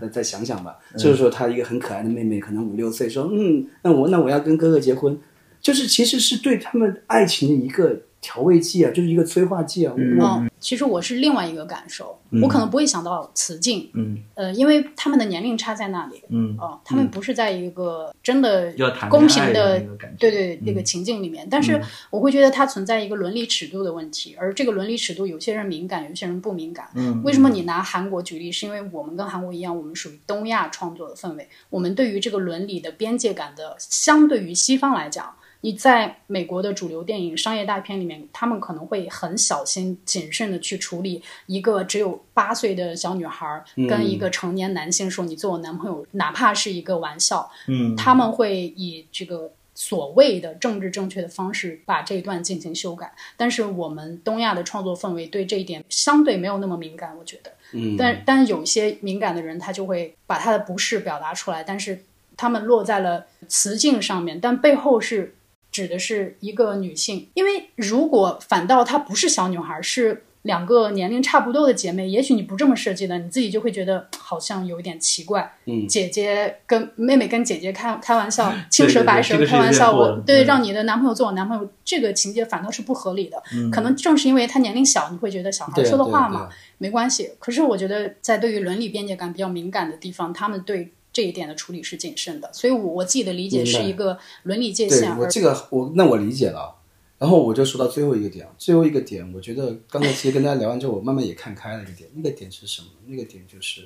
[0.00, 5.18] 再再想想吧。”就是说，她一个很可爱的妹妹，可能五六岁，说：“嗯，那我那我要跟哥哥结婚。”
[5.60, 9.92] 就是其实是对他们爱情的一个调味剂啊，就是一个催化剂啊。
[9.98, 18.72] 嗯，其实我是另外一个感受，我可能不会想到雌竞，嗯，呃，因为他们的年龄差在那里，嗯，哦，他们不是在一个真的
[19.10, 19.78] 公平的
[20.18, 26.88] 对对那个情境里面，但是我会觉得它存在一个伦理尺度的问题，而这个伦理尺度有些人敏感，有些人不敏感。
[26.94, 28.50] 嗯，为什么你拿韩国举例？
[28.50, 35.34] 是因为我们跟韩国一样，我们属于东亚创作的氛围，我们对于这个伦理的边界感的，相对于西方来讲。
[35.64, 53.14] 你在美国的主流电影、商业大片里面，他们可能会很小心谨慎的去处理一个只有八岁的小女孩跟一个成年男性说“你做我男朋友”，哪怕是一个玩笑，嗯，他们会以这个所谓的政治正确的方式把这一段进行修改。
[53.38, 62.04] 但是我们东亚的创作氛围对这一点相对没有那么敏感，我觉得，嗯，但但有一些敏感的人，他就会把他的不适表达出来，但是
[62.36, 65.34] 他们落在了词境上面，但背后是。
[65.74, 75.56] 指的是一个女性，因为如果反倒她不是小女孩，是两个年龄差不多的姐妹，也许你不这么设计的，你自己就会觉得好像有一点奇怪。
[75.64, 83.42] 嗯，姐姐跟妹妹跟姐姐开开玩笑，青蛇白蛇开玩笑，我对让你的男朋友做我男朋友，这个情节反倒是不合理的。
[83.72, 87.32] 可能正是因为她年龄小，你会觉得小孩说的话嘛没关系。
[87.40, 90.92] 可是我觉得在对于伦理边界感比较敏感的地方，他们对。
[91.14, 95.16] 这一点的处理是谨慎的，所以，我我自己的理解是一个伦理界限。
[95.16, 96.74] 我这个我那我理解了，
[97.18, 102.88] 然后我就说到最后一个点，最后一个点，我觉得刚才其实跟大家聊完之后，我慢慢也看开了一个点，那个点是什么？
[103.06, 103.82] 那个点就是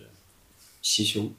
[0.81, 1.31] 袭胸。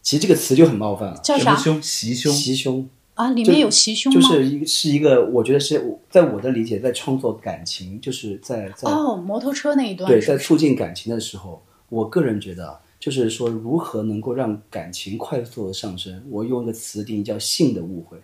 [0.00, 1.56] 其实这个词就很冒犯了，叫啥？
[1.56, 2.32] 袭胸？
[2.32, 3.30] 袭胸啊？
[3.30, 4.20] 里面有袭胸吗？
[4.20, 12.80] 就是一是一个，我觉得是在我的理解，在创作感情，就是在在哦摩托车那一段，对，在促进感情的时候，我个人觉得。
[13.08, 16.22] 就是说，如何能够让感情快速的上升？
[16.30, 18.18] 我用一个词定义叫“性的误会”。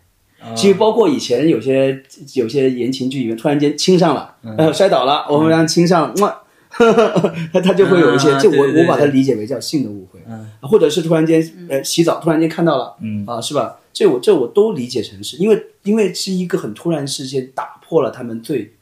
[0.54, 2.02] 其实包括以前有些
[2.34, 6.42] 有些言情剧里面突然间亲上了，呃，摔倒了，我们让亲上，哇，
[7.50, 10.20] 他 他就会有一些，就我我把它理解为叫性的误会，
[10.60, 12.94] 或者是突然间呃洗澡突然间看到了，
[13.26, 13.80] 啊，是吧？
[13.94, 18.74] 这我这我都理解成是因为因为是一个很突然事件打破了他们最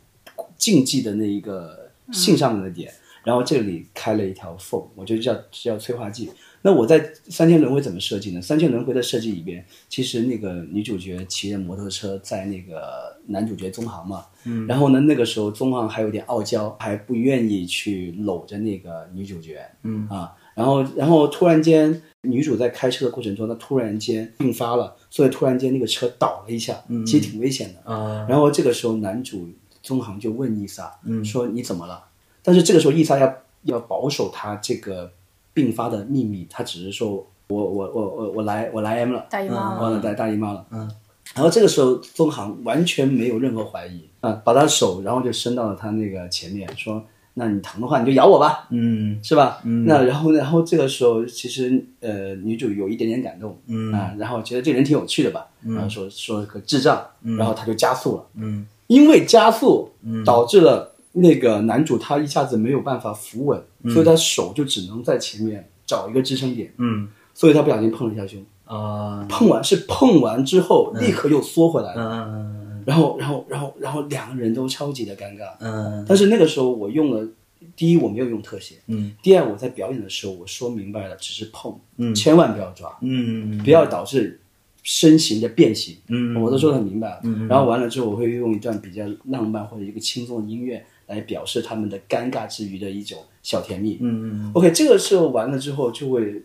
[0.59, 2.93] 禁忌的那一个性上面的点。
[3.24, 6.30] 然后这里开了一条缝，我就叫叫催化剂。
[6.64, 8.40] 那我在三千轮回怎么设计呢？
[8.40, 28.24] 三千轮回的设计里边，其实那个女主角骑着摩托车在那个男主角宗航嘛，嗯，然后呢，那个时候宗航还有点傲娇，还不愿意去搂着那个女主角，嗯啊，然后然后突然间女主在开车的过程中，她突然间病发了，所以突然间那个车倒了一下，嗯，其实挺危险的啊。
[28.28, 29.48] 然后这个时候男主
[29.82, 32.04] 宗航就问伊莎，嗯，说你怎么了？
[32.42, 35.11] 但是这个时候，伊莎要要保守他这个
[35.55, 40.90] 病发的秘密，他只是说我我我我我来我来 M 了，大姨妈了，了大大姨妈了，嗯。
[41.35, 47.02] 然后这个时候，宗航完全没有任何怀疑啊，把他手然后就伸到了他那个前面，说
[47.35, 49.61] ：“那你疼的话，你就咬我吧，嗯，是吧？
[49.64, 49.87] 嗯。
[49.87, 57.02] 那然后然后这个时候，其实呃，女主有一点点感动，嗯啊，然后觉得这人挺有趣的吧，然后说说个智障，
[57.38, 59.88] 然后他就加速了，嗯，因为加速，
[60.26, 60.91] 导致了。
[61.12, 66.72] 那个男主他一下子没有办法扶稳，所以他手就只能在前面找一个支撑点。
[66.79, 68.42] 嗯，所以他不小心碰了一下胸。
[68.64, 72.27] 啊，碰完是碰完之后立刻又缩回来了。
[72.27, 72.83] 嗯。
[72.87, 75.51] 然后，然后，然后，然后两个人都超级的尴尬。
[75.61, 76.05] 嗯。
[76.09, 77.29] 但是那个时候我用了，
[77.77, 78.77] 第一我没有用特写。
[78.87, 79.12] 嗯。
[79.22, 81.79] 第二我在表演的时候我说明白了，只是碰。
[81.98, 82.14] 嗯。
[82.14, 82.90] 千万不要抓。
[83.03, 84.40] 嗯不要导致
[84.83, 85.96] 身形的变形。
[86.09, 86.40] 嗯。
[86.40, 87.20] 我都说的很明白了。
[87.25, 87.46] 嗯。
[87.48, 90.83] 然后完了之后我会用一段比较浪漫或者一个轻松的音乐。
[91.12, 93.98] 来表示他们的尴尬之余的一种小甜蜜。
[94.01, 94.53] 嗯嗯。
[94.55, 96.42] OK，这个时候完了之后，就会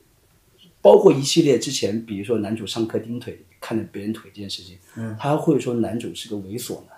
[0.82, 6.98] 包括一系列之前，比如说男主上课盯腿，看着别人腿这件事情，嗯，他会说男主是个猥琐男。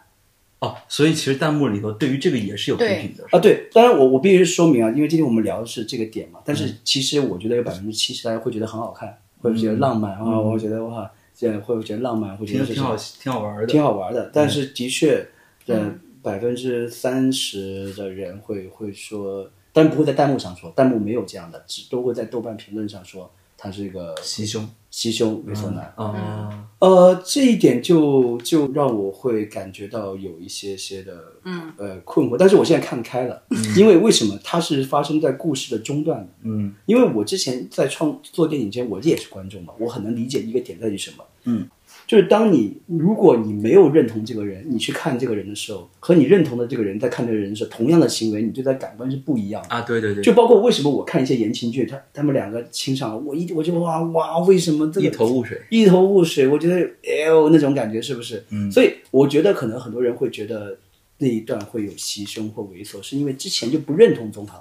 [0.59, 3.39] 哦，所以其实弹幕里头对于这个也是有批评的啊。
[3.39, 6.39] 对，当然我我必须说明啊，因为今天我们聊的是这个点嘛。
[6.43, 14.29] 但是其实我觉得有百分之七十大家会觉得很好看，会觉得浪漫啊，我觉得哇，这会觉得浪漫，会觉得挺好，挺好玩的，挺好玩的。
[14.33, 15.25] 但是的确，
[15.67, 15.99] 嗯。
[16.21, 26.67] 百分之三十的人会会说，但不会在弹幕上说，弹幕没有这样的，只都会在豆瓣评论上说他是一个袭胸袭胸猥琐男啊。
[26.79, 33.43] 呃，这一点就就让我会感觉到有一些些的嗯呃困惑，但是我现在看开了，
[33.77, 36.27] 因为为什么它是发生在故事的中段的？
[36.43, 41.67] 嗯，因为我之前在创作电影前，我也是观众嘛，我很能理解一个点在于什么，嗯。
[42.09, 49.81] 就是当你如果你没有认同这个人，你去看这个人的时候，和你认同的这个人在看这个人的时候，同样的行为，你对他感官是不一样的啊。
[49.81, 58.43] 对对对，就包括为什么我看一些言情剧，他他们两个亲上了，我一我就哇哇，为什么这个一头雾水，一头雾水，我觉得哎呦那种感觉是不是？
[58.49, 60.79] 嗯，所以我觉得可能很多人会觉得
[61.19, 64.59] 那一段会有牺牲或猥琐，是因为之前就不认同宗堂，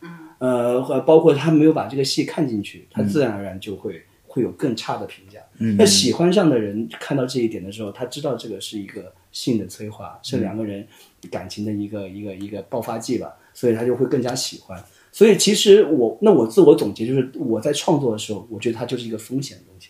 [0.00, 5.38] 嗯，呃，或包括他没有把这个戏看进去，他自然而然就会会有更差的评价。
[5.58, 10.86] 嗯那喜欢上的人看到这一点的时候，他知道这个是一个性的催化，是两个人
[11.30, 14.82] 感情的一个一个一个爆发剂吧，所以他就会更加喜欢。
[15.10, 19.88] 所以其实我那我自我总结就是我在创作的时候，我觉得它就是一个风险的东西，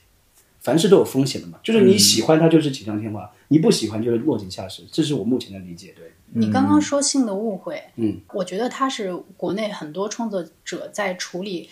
[0.61, 5.93] 凡事都有风险的嘛，就是你喜欢它就是锦上添花，你不喜欢就是落井下石，这是我目前的理解。
[5.97, 11.69] 对，你刚刚说性的误会，嗯，我觉得它是国内很多创作者在处理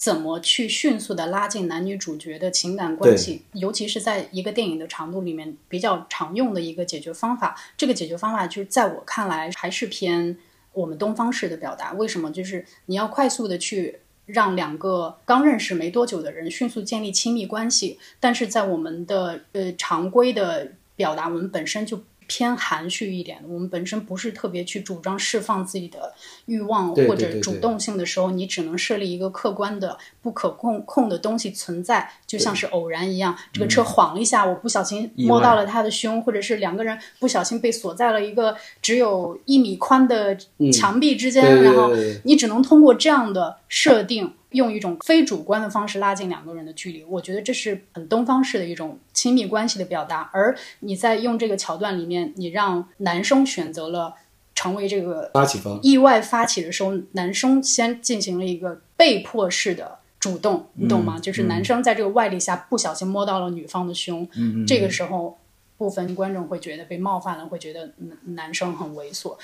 [0.00, 7.54] 怎么去迅速的拉近男女主角的情感关系，尤其是在一个电影的长度里面比较常用的一个解决方法。
[7.76, 10.38] 这个解决方法就是在我看来还是偏
[10.72, 11.92] 我们东方式的表达。
[11.92, 12.32] 为什么？
[12.32, 14.00] 就是你要快速的去。
[14.26, 26.14] 让两个刚认识没多久的人迅速建立亲密关系，但是在我们的呃常规的表达，我们本身就偏含蓄一点，我们本身不是特别去主张释放自己的
[26.46, 33.36] 欲望或者主动性的时候，你只能设立一个客观的不可控控的东西存在，就像是偶然一样。
[33.52, 40.38] 这个车晃了一下，我不小心摸到了他的胸，或者是两个人不小心被锁在了一个只有一米宽的
[40.72, 41.90] 墙壁之间，然后
[42.22, 44.34] 你只能通过这样的设定。
[44.50, 50.28] 用一种非主观的方式拉近两个人的距离，我觉得这是很东方式的一种亲密关系的表达。
[50.32, 54.14] 而你在用这个桥段里面，你让男生选择了
[54.54, 61.18] 成为这个发起方意外发起的时候，男生先进行了一个被迫式的主动，你懂吗？
[61.18, 65.38] 就是男生在这个外力下不小心摸到了女方的胸，嗯这个时候
[65.78, 69.34] 部分观众会觉得被冒犯了，会觉得男男生很猥琐，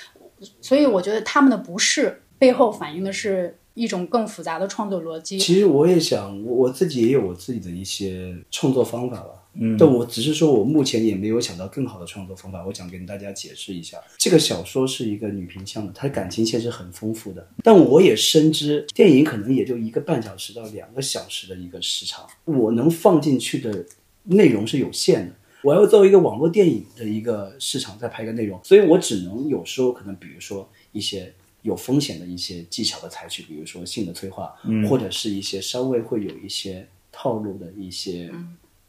[0.61, 5.39] 所以我觉得他们的不适背后反映的是一种更复杂的创作逻辑。
[5.39, 9.45] 其实我也想，我我自己也有我自己的一些创作方法吧。
[9.59, 12.65] 嗯，但我只是说我目前也没有想到更好的创作方法。
[12.67, 17.47] 我想跟大家解释一下，这个小说是一个女频向的，它感情线是很丰富的。
[17.63, 23.85] 但我也深知，电影可能也就一个半小时到两个小时的一个时长，我能放进去的
[24.25, 25.35] 内容是有限的。
[25.63, 31.33] 我要作为一个网络电影的一个市场再拍一个内容，所以我只能有时候可能比如说一些
[31.67, 34.55] 有风险的一些技巧的采取，比如说性的催化，
[34.89, 38.33] 或者是一些稍微会有一些套路的一些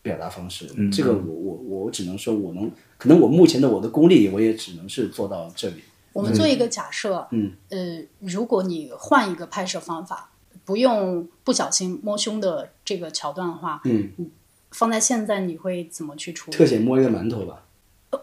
[0.04, 0.68] 表达方式。
[0.92, 5.82] 这个我我我只能说我能，可能我目前的我的功力，我也只能是做到这里。
[6.14, 10.32] 我们做一个假设，嗯，呃，如果你换一个拍摄方法，
[10.64, 14.12] 不用不小心摸胸的这个桥段的话，嗯，
[14.72, 16.58] 放在现在你会怎么去处理？
[16.58, 17.66] 特写摸一个馒头吧，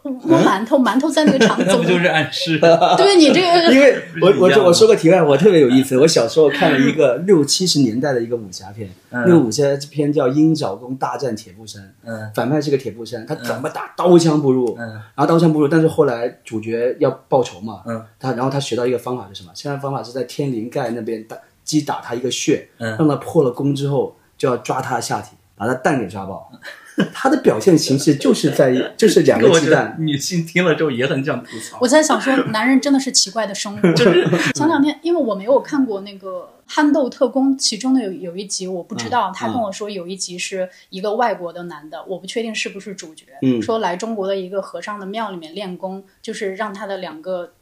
[0.03, 1.83] 摸馒头，馒头在那个场 那怎么？
[1.83, 2.59] 不就是暗示？
[2.97, 5.99] 对你这个因为 我我我说个题外话，我特别有意思。
[5.99, 19.51] 我小时候看了一个六七十年代的一个武侠片，那个武侠片叫《鹰爪功大战铁布衫》，嗯，反派是个铁布衫，他怎么打刀枪不入，嗯，然后刀枪不入，但是后来主角要报仇嘛，嗯，他然后他学到一个方法是什么？
[19.55, 26.51] 现在方法是在天灵盖那边打击打他一个穴，嗯让他破了功之后就要抓他的下体，把他蛋给抓爆。
[27.13, 31.79] 他的表现形式就是在 就是两个鸡蛋，女性听了之后也很想吐槽。
[31.81, 33.81] 我在想说，男人真的是奇怪的生物。
[34.55, 47.53] 前两天，因为我没有看过那个《憨豆特工》，其中的有有一集我不知道，他跟我说有一集是一个外国的男的，我不确定是不是主角，嗯说来中国的一个和尚的庙里面练功，就是让他的两个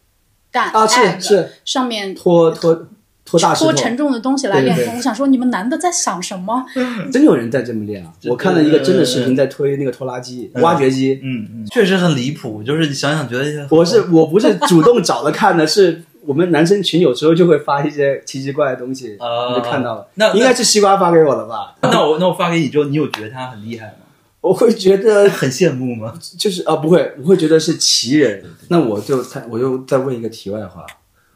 [0.50, 2.86] 蛋啊是是上面拖拖
[3.32, 4.94] 拖大石头拖，沉重的东西来练。
[4.94, 6.62] 我想说，你们男的在想什么？
[7.10, 8.12] 真有人在这么练啊！
[8.28, 11.18] 我看了一个真的视频，在推那个拖拉机、挖掘机。
[11.22, 20.06] 嗯嗯，确实很离谱，就是你想想觉得我是 我不是主动找着看的，是我们男生群有时候就会发一些奇奇怪怪的东西，啊我就看到了。
[20.16, 21.74] 那应该是西瓜发给我的吧？
[21.82, 23.92] 那我那我发给你之后，你有觉得他很厉害吗？
[24.42, 26.12] 我会觉得 很羡慕吗？
[26.36, 28.44] 就是啊，不会，我会觉得是奇人。
[28.68, 30.84] 那我就他，我就再问一个题外话，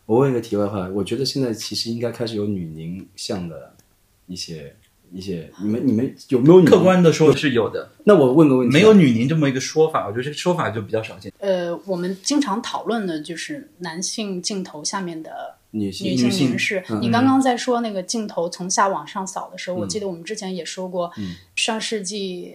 [0.07, 3.75] 我问一个题外话，我觉得现在其实应该开始有女凝像的
[4.27, 4.75] 一些
[5.13, 6.81] 一些，你们你们有没有女客？
[6.81, 11.33] 观的说是有的，那我问个问题啊，没有女凝这么一个说法，我觉得这个说法就比较少见。
[11.39, 16.83] 呃，我们经常讨论的就是男性镜头下面的女性女性凝视。
[16.89, 21.11] 嗯你刚刚在说那个镜头从下往上扫的时候，我记得我们之前也说过，
[21.55, 22.55] 上世纪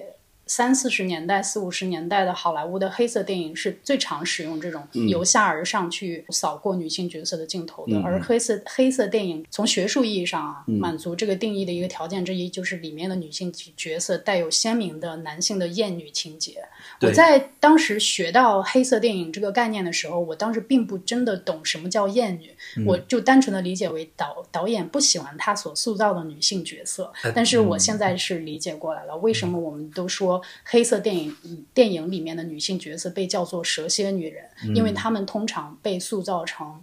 [0.53, 7.97] 三四十年代、四五十年代的好莱坞的黑色电影是最常使用这种由下而上去扫过女性角色的镜头的。
[8.01, 16.61] 而黑色黑色电影从学术意义上啊，满足这个定义的一个条件之一，就是里面的女性角色带有鲜明的男性的厌女情节。
[16.99, 22.53] 我在当时学到黑色电影这个概念的时候，我当时并不真的懂什么叫厌女，
[22.85, 27.09] 我就单纯的理解为导导演不喜欢他所塑造的女性角色。
[27.33, 31.35] 但是我现在是理解过来了，为什么我们都说说黑色电影
[31.73, 36.81] 电影里面的女性角色被叫做蛇蝎女人，因为她们通常被塑造成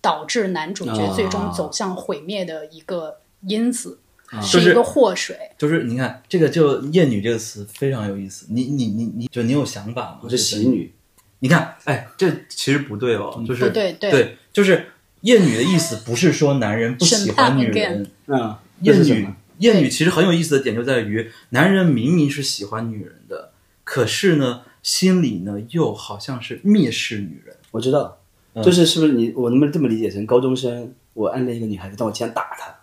[0.00, 3.98] 导致男主角最终走向毁灭的一个因子，
[4.42, 5.36] 是一个祸水。
[5.58, 10.20] 就是你看这个就“厌女”这个词非常有意思，你你你你就你有想法吗？
[10.22, 10.92] 我是喜女。
[11.40, 14.86] 你看，哎，这其实不对哦，就是对对，就是
[15.20, 19.28] 厌女的意思不是说男人不喜欢女人，嗯，厌女
[19.58, 23.52] 厌女其实很有意思的点就在于，男人明明是喜欢女人的，
[23.84, 27.56] 可是呢，心里呢又好像是蔑视女人。
[27.70, 28.18] 我知道，
[28.62, 32.74] 就是是不是你我能不能这么理解成高中生，我暗恋一个女孩子，但我竟然打她。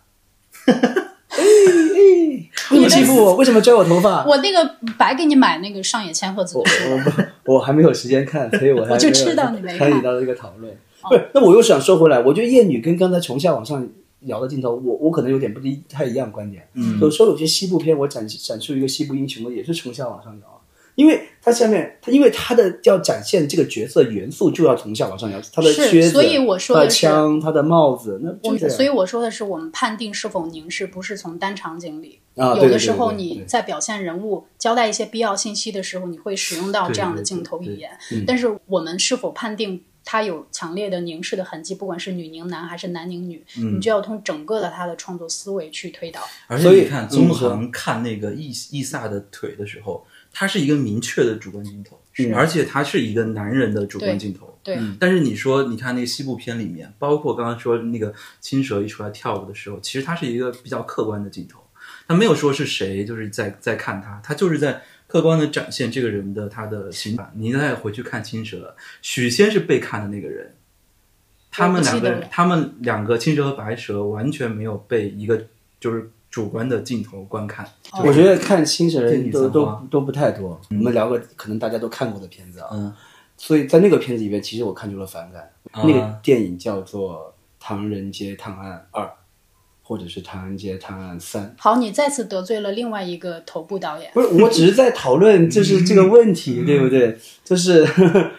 [2.71, 3.35] 为什么欺负我？
[3.35, 4.25] 为什么拽我头发？
[4.25, 6.63] 我那个白给你买那个上野千鹤子我
[7.45, 10.75] 我还没有时间看，所以我我就知道你没参与到这个讨论。
[11.01, 13.87] 不是，那我又想说回来，我觉得艳女跟刚才从下往上
[14.25, 15.59] 摇的镜头，我我可能有点不
[15.89, 16.67] 太一样观点。
[16.73, 20.61] 嗯，有时候有些西部片，我展展出一个西部英雄的，也是从下往上摇。
[20.95, 25.41] 因为它下面，它因为它的要展现这个角色元素，就要从下往上摇。
[25.51, 32.19] 他的靴子，所以我说的枪，他的帽子，那我所以我说的是，我们判定是否凝视，不是从单场景里。
[32.35, 37.89] 啊，有的时候你在表现人物、交代一些必要信息的时候，你会使用到这样的镜头语言。
[38.27, 46.21] 但是我们是否判定他有强烈的凝视的痕迹，不管是女凝男还是男凝女，你就要从整个的他的创作思维去推导。
[46.47, 50.05] 而且你看，宗恒看那个伊伊萨的腿的时候。
[50.35, 52.01] 它是一个明确的主观镜头，
[52.33, 54.57] 而且它是一个男人的主观镜头。
[54.63, 61.59] 对，但是你说，你看那个西部片里面，包括刚刚说那个青蛇一出来跳舞的时候，其实它是一个比较客观的镜头，
[62.07, 64.81] 他没有说是谁就是在在看他，他就是在
[65.13, 67.31] 客观的展现这个人的他的情感。
[67.35, 70.55] 你再回去看青蛇，许仙是被看的那个人，
[71.51, 75.45] 他们两个人，他们两个青蛇和白蛇完全没有被一个
[75.79, 76.09] 就是。
[76.33, 77.63] 主观的镜头观看，
[78.03, 80.59] 我觉得看青蛇人都都都不太多。
[80.71, 82.91] 我们聊个可能大家都看过的片子啊，嗯，
[83.37, 85.47] 所以在那个片子里面，其实我看出了反感。
[85.71, 89.05] 那个电影叫做《唐人街探案二》，
[89.93, 91.43] 或者是《唐人街探案三》。
[91.55, 94.09] 好，你再次得罪了另外一个头部导演。
[94.15, 97.15] 不是，我只是在讨论就是这个问题，对不对？
[97.45, 97.87] 就是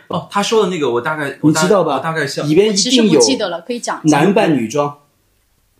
[0.08, 2.00] 哦，他说的那个我大概你知道吧？
[2.00, 4.98] 大概里边一定有记得了，可以讲男扮女装。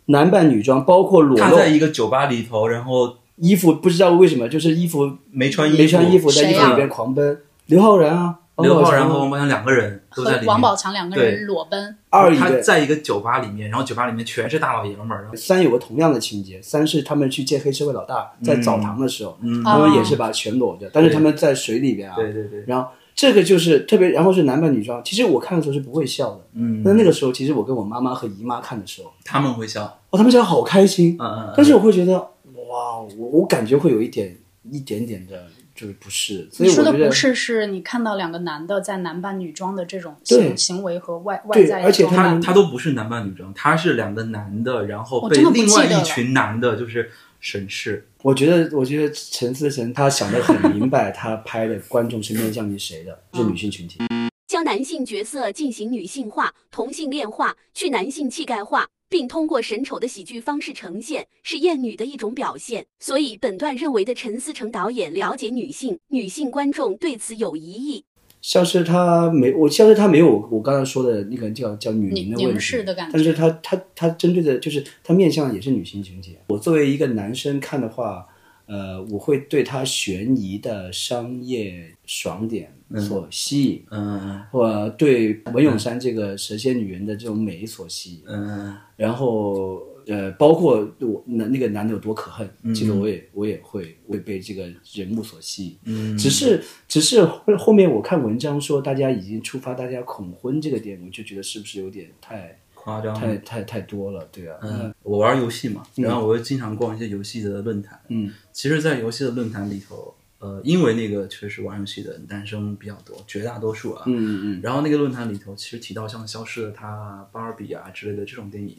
[0.05, 1.43] 男扮女装，包括裸露。
[1.43, 7.37] 他在一个酒吧里头，然后衣服不知道为什么，就是衣服没穿衣服，没穿衣服，在衣服里边狂奔。
[7.65, 10.45] 刘昊然啊，刘昊然和王宝强两个人都在里面。
[10.47, 11.97] 王宝强两个人裸奔。
[12.09, 15.29] 二他在一个酒吧里面，然后酒吧里面全是大老爷们儿。
[15.35, 22.15] 三有个同样的情节，三是他们去见黑社会老大，在澡堂的时候，他们也是把全裸着，但是他们在水里边啊。
[22.15, 22.63] 对对对。
[22.67, 22.89] 然后。
[23.17, 25.01] 这个就是特别，然后是男扮女装。
[25.01, 26.81] 其实我看的时候是不会笑的，嗯。
[26.83, 31.53] 那那个时候，其实我跟我妈妈和姨妈看的时候，他们会笑，哦，他们笑好开心，嗯嗯。
[31.55, 34.35] 但是我会觉得，哇，我我感觉会有一点
[34.69, 36.47] 一点点的，就是不是。
[36.51, 48.07] 所以你说的不是，是你看到两个男的在男扮女装的这种行行为和外外在，而且他他都不是男扮女装，他是两个男的，然后被另外一群男的，就是审视。
[48.23, 53.99] 我觉得，我觉得陈思诚他想的很明白，他拍的观众是面向于谁的，是女性群体。
[54.47, 62.85] 将男性角色进行女性化、同性恋化、去男性气概化，并通过神丑的喜剧方式呈现，是厌女的一种表现。
[62.99, 68.05] 所以，本段认为的陈思诚导演了解女性，女性观众对此有疑义。
[68.41, 76.37] 像是他没我，像是他没有我刚才说的那个叫叫女凝的问题，但是他他他针对的就是他面向也是女性群体。
[76.49, 78.27] 我作为一个男生看的话，
[78.67, 89.81] 呃，我会对他悬疑的商业爽点所吸引，嗯，或对文咏珊这个蛇蝎女人的这种美所吸引，嗯，然后。
[90.07, 95.77] 呃，包括我那那个男的有多可恨，其实我也我也会会被这个人物所吸引。
[95.85, 104.23] 嗯，只是只是后后面我看文章说大家已经触发大家恐婚这个点，我就觉得是不是有点太夸张，太太太多了？
[104.31, 107.99] 对啊，嗯，我玩游戏嘛，然后我会经常逛一些游戏的论坛。
[108.09, 110.13] 嗯，其实，在游戏的论坛里头，
[110.45, 114.03] 呃，因为那个确实玩游戏的男生比较多，绝大多数啊。
[114.05, 114.61] 嗯嗯嗯。
[114.61, 116.87] 然后那个论坛里头，其实提到像《消失的她》
[117.33, 118.77] 《芭比》啊之类的这种电影。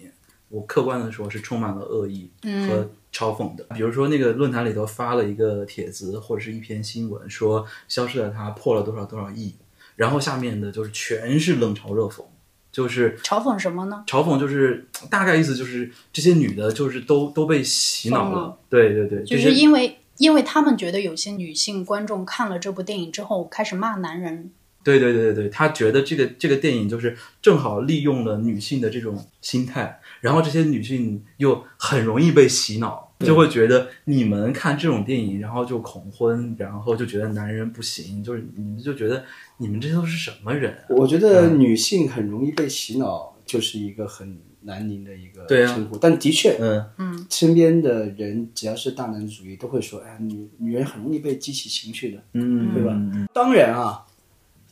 [0.49, 2.31] 我客观的说，是充满了恶意
[2.69, 3.64] 和嘲讽的。
[3.75, 9.57] 比如说，那个论坛里头发了一个帖子或者是一篇新闻，说《消失的她》破了多少多少亿，
[9.97, 12.25] 然后下面的就是全是冷嘲热讽，
[12.71, 14.05] 就是嘲讽什么呢？
[14.07, 18.57] 嘲讽就是大概意思就是这些女的，就是都都被洗脑了。
[18.71, 24.51] 对对对，就是因为因为他们觉得有些女性观众看了这部电影之后开始骂男人。
[24.83, 30.01] 对对对对对，他觉得这个这个电影就是正好利用了女性的这种心态。
[30.21, 39.25] 然后这些女性又很容易被洗脑，就会觉得你们看这种电影，然后就恐婚，然后就觉得男人不行，就是你们就觉得
[39.59, 40.73] 你们这都是什么人？
[40.91, 45.97] 我觉得女性很容易被洗脑，就是一个很南宁的一个称呼。
[45.97, 52.95] 但的确，嗯嗯，身边的人只要是大男子主义，都会说，哎，女女人很容易被激起情绪的，嗯，对吧？
[53.33, 54.03] 当然啊。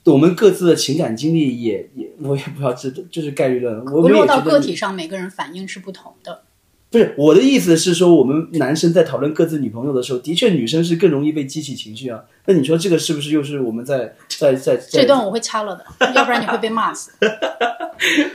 [0.07, 3.83] 我们各自的情感经历也也，我也不知道这就是概率论。
[3.87, 6.43] 我落到个体上，每个人反应是不同的。
[6.91, 12.23] 不是我的意思是说，我们男生在讨论各自女朋友的时候，的确女生是更容易被激起情绪啊。
[12.45, 14.77] 那你说这个是不是又是我们在在在？
[14.77, 17.11] 这段我会掐了的，要不然你会被骂死。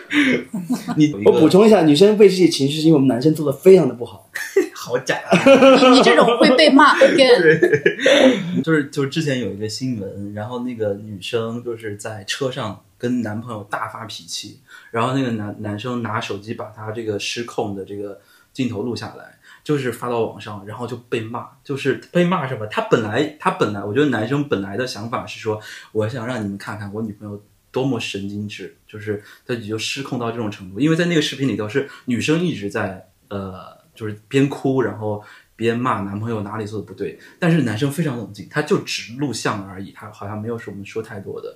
[0.98, 4.30] 你我补充一下，女生被这些情绪是因为我们男生做的非常的不好。
[4.74, 5.20] 好假！
[5.46, 6.96] 你 你这种会被骂。
[6.96, 8.62] again。
[8.64, 18.20] 就是就是之前有一个新闻，然后那个女生就是在车上跟男朋友大发脾气，然后那个男男生拿手机把她这个失控的这个
[18.54, 22.66] 镜头录下来，就是发到网上，然后就被骂，就是被骂什么？
[22.68, 25.60] 他本来他本来，我觉得男生本来的想法是说，
[25.92, 27.40] 我想让你们看看我女朋友
[27.72, 33.78] 多么神经质，就是他就失控到这种程度，因为在那个视频里头是女生一直在呃。
[33.96, 35.22] 就是边哭然后
[35.58, 41.54] 边骂男朋友哪里做的不对，但是男生非常冷静，他就只录像而已，他好像没有说我们说太多的。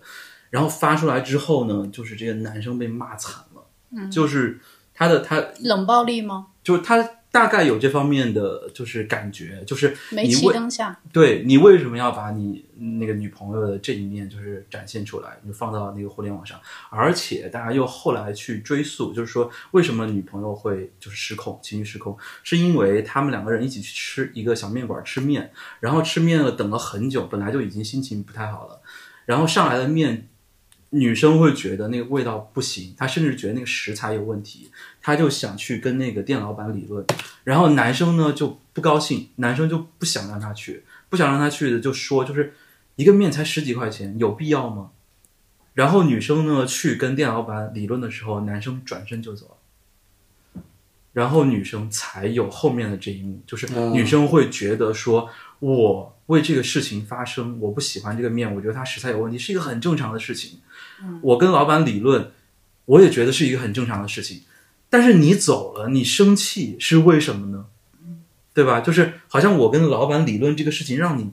[0.49, 4.59] 然后发出来之后呢，就是这个男生被骂惨了，嗯，就是
[4.93, 6.47] 他的他冷暴力吗？
[6.61, 7.09] 就是他。
[7.33, 12.63] 大概有这方面的就是感觉，就是煤气灯下，对你为什么要把你
[12.99, 16.61] 那个女朋友的这一面就是展现出来，就放到那个互联网上，
[16.91, 28.79] 而且大家又后来去追溯，就是说为什么女朋友会就是失控，情绪失控，是因为他们两个人一起去吃一个小面馆吃面，然后吃面了等了很久，本来就已经心情不太好了，
[29.25, 30.27] 然后上来的面。
[30.95, 34.69] 女生会觉得那个味道不行，她甚至觉得那个食材有问题，
[35.03, 37.05] 她就想去跟那个店老板理论。
[37.43, 42.53] 然后男生呢就不高兴，男生就不想让他去，不想让他去的就说，就是
[42.95, 44.91] 一个面才十几块钱，有必要吗？
[45.73, 50.63] 然后女生呢去跟店老板理论的时候，男生转身就走了。
[51.11, 55.29] 然后女生才有后面的这一幕，就是女生会觉得说，
[55.59, 60.59] 我为这个事情发生，我不喜欢这个面，我觉得它食材有问题，是一个很正常的事情。
[61.21, 62.31] 我跟老板理论，
[62.85, 64.41] 我也觉得是一个很正常的事情。
[64.93, 67.65] 但是你走了，你生气是为什么呢？
[68.53, 68.79] 对吧？
[68.79, 71.31] 就是好像我跟老板理论这个事情让你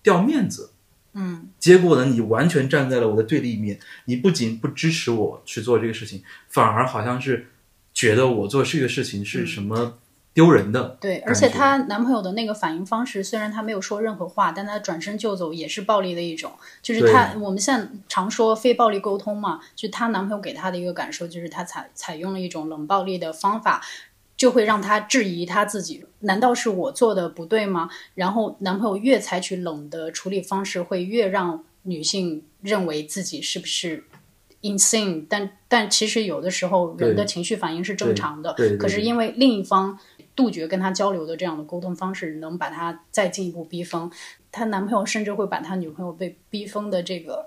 [0.00, 0.70] 掉面子，
[1.12, 3.80] 嗯，结果呢，你完全站在了我的对立面。
[4.04, 7.48] 你不仅不支持我去做这个事情，反而好像是
[7.92, 9.98] 觉得我做这个事情是什么？
[10.38, 16.52] 丢人的，对，而且她男朋友的那个反应方式，虽然他没有说任何话，但他转身就走也是暴力的一种。
[16.80, 23.82] 就是他，我们现在常说非暴力沟通嘛，就她男朋友给她的一个感受，就是他采采用了一种冷暴力的方法，
[24.36, 27.90] 就会让她质疑她自己，难道是我做的不对吗？
[28.14, 34.04] 然后男朋友越采取冷的处理方式，会越让女性认为自己是不是
[34.62, 39.98] insane，但但其实有的时候人的情绪反应是正常的，可是因为另一方。
[40.38, 44.08] 杜绝跟他交流的这样的沟通方式，能把他再进一步逼疯。
[44.52, 47.44] 她男朋友甚至会把他女朋友被逼疯的这个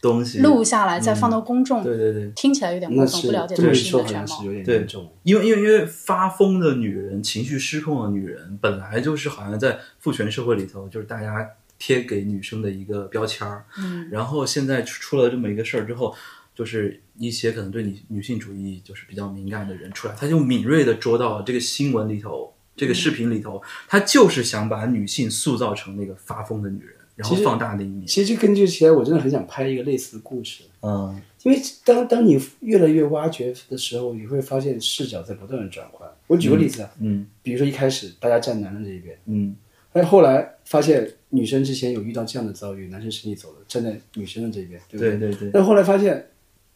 [0.00, 1.84] 东西录下来，再放到公众。
[1.84, 4.42] 对对对，听起来有点过分，不了解这个事情的全貌。
[4.64, 4.84] 对，
[5.22, 13.64] 因为因为因为发疯的女人、情绪失控的女人，本来就是好像在父权社会里头，就是大家贴给女生的一个标签儿。
[13.78, 16.12] 嗯，然后现在出了这么一个事儿之后。
[16.54, 28.06] 就是一些可能对女女性主义就是比较敏感的人出来，他就敏锐的捉到了这个新闻里头，这个视频里头，他就是想把女性塑造成那个发疯的女人，然后放大那一面。
[28.06, 30.64] 其实根据起来，我真的很想拍一个类似的故事。
[30.82, 36.06] 嗯，因为当当你越来越挖掘的时候，你会发现视角在不断的转换。
[36.26, 39.56] 我举个例子啊，嗯，比如说一开始大家站男人这一边，嗯，
[39.92, 45.50] 但后来发现女生之前有遇到这样的遭遇，男生是你走了，站在女生的这边，对对对对。
[45.50, 46.26] 但后来发现。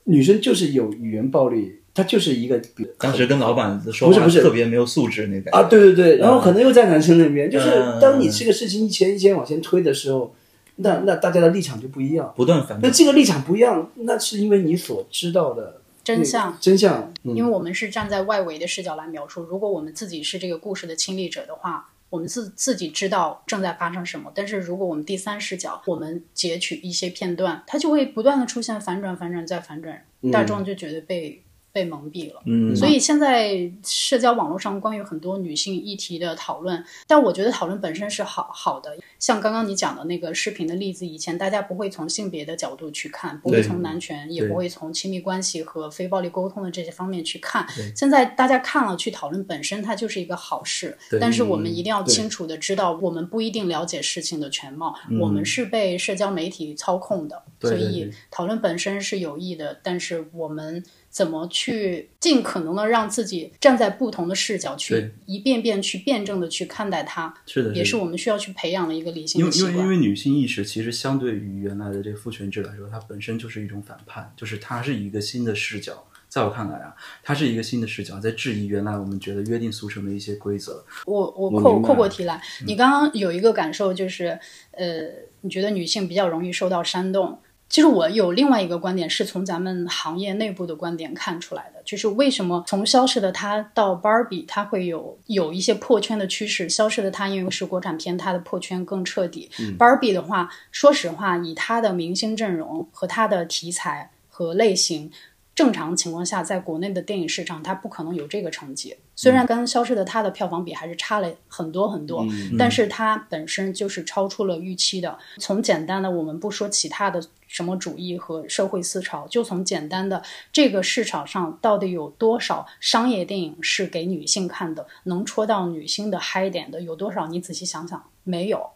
[0.07, 2.61] 女生就是有语言暴力，她就是一个。
[2.99, 5.51] 当时跟老板说话特别没有素质那个。
[5.51, 10.35] 啊，对对对，然后可能又在男生那边，就是当你这个事情一前一前往前推的时候，
[10.77, 12.79] 那那大家的立场就不一样，不断反。
[12.83, 17.13] 那这个立场不一样，那是因为你所知道的真相，真相。
[17.23, 21.91] 因为我们是站在外围的视角来描述，如果我们自己是这个故事的亲历者的话。
[22.09, 31.43] 我们自自己知道正在发生什么，但是如果我们第三视角，我们截取一些片段，它就会不断的出现反转、反转再反转，大众就觉得被
[31.77, 32.41] 被蒙蔽了。
[32.47, 38.97] 嗯，所以现在社交网络上关于很多女性议题的讨论，但我觉得讨论本身是好好的。
[39.19, 47.67] 像刚刚你讲的那个视频的例子，以前大家不会从性别的角度去看，不会从男权，也不会从亲密关系和非暴力沟通的这些方面去看。
[47.95, 50.97] 现在大家看了去讨论本身，它就是一个好事。
[51.21, 57.43] 但是我们一定要清楚的知道，我们不一定了解事情的全貌，我们是被社交媒体操控的。
[57.61, 60.83] 所以讨论本身是有益的，但是我们。
[61.17, 67.33] 怎么去尽可能的让自己站在不同的视角去一遍遍去辩证的去看待它？
[67.47, 69.73] 是的，也是我们需要去培养的一个理性的习惯。
[69.73, 76.07] 因为因为女性意识其实相对于原来的这个父权制来说，它本身就是一种反叛，就是它是一个新的视角。
[76.29, 80.85] 在我看来啊，它是一个新的视角，在质疑原来我们觉得约定俗成的一些规则。
[81.07, 84.39] 我我扩扩过题来，你刚刚有一个感受就是，
[84.73, 85.07] 呃，
[85.41, 87.39] 你觉得女性比较容易受到煽动。
[87.69, 96.69] 其实我有另外一个观点，是从咱们行业内部的观点看出来的，就是为什么从消失的她到 Barbie，它会有有一些破圈的趋势。
[96.69, 99.51] 消失的她因为是国产片，它的破圈更彻底。
[99.79, 105.11] Barbie 的话，说实话，以它的明星阵容和它的题材和类型。
[105.55, 108.95] 正常情况下，在国内的电影市场，它不可能有这个成绩。
[109.15, 112.27] 虽然跟《消失的她》的票房比还是差了很多很多，
[112.59, 115.19] 但是它本身就是超出了预期的。
[115.39, 120.23] 从简单的，我们不说其他的什么主义和社会思潮，就从简单的
[120.53, 127.27] 这个市场上到底有多少商业电影是给女性看的，能戳到女性的嗨点的有多少？
[127.27, 128.71] 你仔细想想，没有，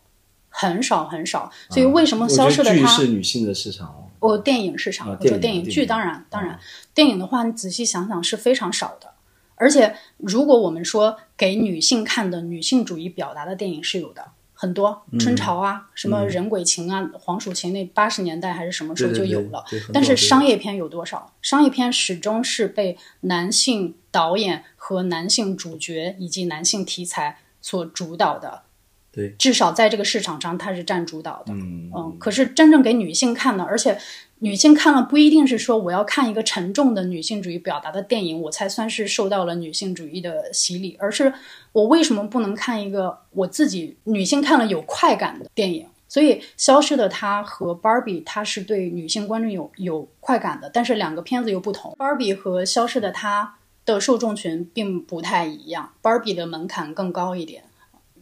[0.48, 1.50] 很少很少。
[1.70, 4.08] 所以为什么《消失的她》是女性的市场？
[4.20, 6.60] 哦，电影市场，我说电影剧，当然，当然，
[6.94, 9.14] 电影的话，你仔细想想是非常少的。
[9.54, 19.64] 而且，如果我们说给女性看的女性主义表达的电影是有的，很多，春潮啊，什么人鬼情啊，黄鼠情那八十年代还是什么时候就有了。
[19.90, 21.32] 但是商业片有多少？
[21.40, 28.64] 商业片始终是被男性导演和男性主角以及男性题材所主导的。
[29.10, 31.54] 对，至少在这个市场上，它是占主导的。
[31.54, 32.16] 嗯嗯。
[32.18, 33.98] 可是真正给女性看的，而且
[34.42, 41.32] 女性看了不一定是说我要看一个沉重的女性主义表达的电影，我才算是受到了女性主义的洗礼，而是
[41.72, 45.86] 我为什么不能看一个我自己女性看了有快感的电影？
[46.08, 51.92] 所以《消失的她》和《Barbie》它是对女性观众有有快感的，但是两个片子又不同。
[51.96, 57.62] 《Barbie》和《消失的她》的受众群并不太一样，《Barbie》的门槛更高一点。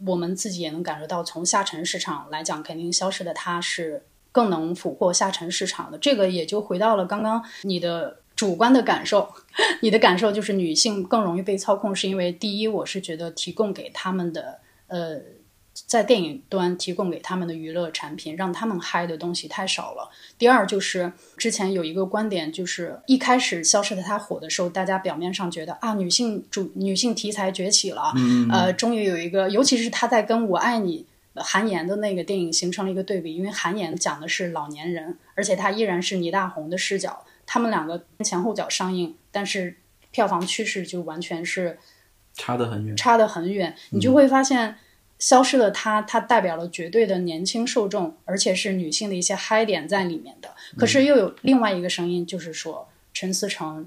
[0.05, 5.97] 我们自己也能感受到，从下沉市场来讲，肯定消失的她是更能俘获下沉市场的。
[5.97, 9.29] 这个也就回到了刚刚你的主观的感受，
[9.81, 15.21] 你的感受就是女性更容易被操控，是因为第一，我是觉得提供给他们的呃。
[15.87, 20.09] 在电影端提供给他们的娱乐产品，让他们嗨的东西太少了。
[20.37, 28.11] 第二就是之前有一个观点，就是一开始《消失的她》火的时候，大家表面上觉得啊，女性主女性题材崛起了，
[28.51, 31.05] 呃，终于有一个，尤其是她在跟我爱你
[31.43, 39.77] 韩延的那个电影形成了一个对比，因为韩延讲的是老年人，而且他依然是倪大红的视角，他们两个前后脚上映，但是
[40.11, 41.77] 票房趋势就完全是
[42.33, 44.75] 差得很远，差得很远，你就会发现。
[45.19, 50.49] 消失的她，她代表了绝对的年轻受众，而且是女性的一些嗨点在里面的。
[50.77, 53.85] 可是又有另外一个声音，就是说陈思诚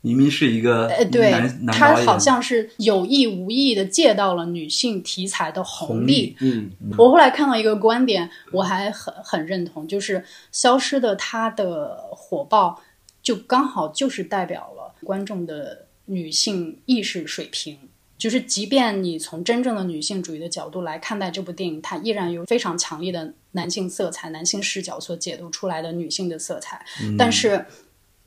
[0.00, 1.32] 明明是一个呃，对
[1.66, 6.36] 他好像是有意无意的借到了女性题材的红利。
[6.40, 12.80] 嗯，我后来看到一个观点，我还很很认同，就是消失的她的火爆，
[13.22, 17.76] 就刚好就是代表了观众的女性意识水平。
[18.16, 26.84] 就是，即便你从真正的女性主义的角度来看待这部电影，它依然有非常强烈的男性色彩、男性视角所解读出来的女性的色彩。
[27.16, 27.64] 但是，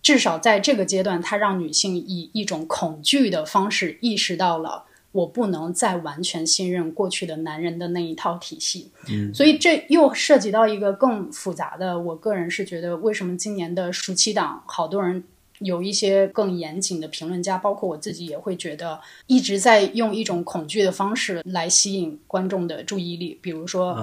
[0.01, 8.91] 至少在这个阶段，它让女性以一种恐惧的方式意识到了，我不能再完全信任过去的男人的那一套体系。
[9.09, 11.99] 嗯，所以这又涉及到一个更复杂的。
[11.99, 15.23] 我个人是觉得，为什么今年的暑期档，好多人。
[15.63, 23.37] 有一些更严谨的评论家，包括我自己，也会觉得一直在用一种恐惧的方式来吸引观众的注意力。
[23.43, 23.93] 比如说，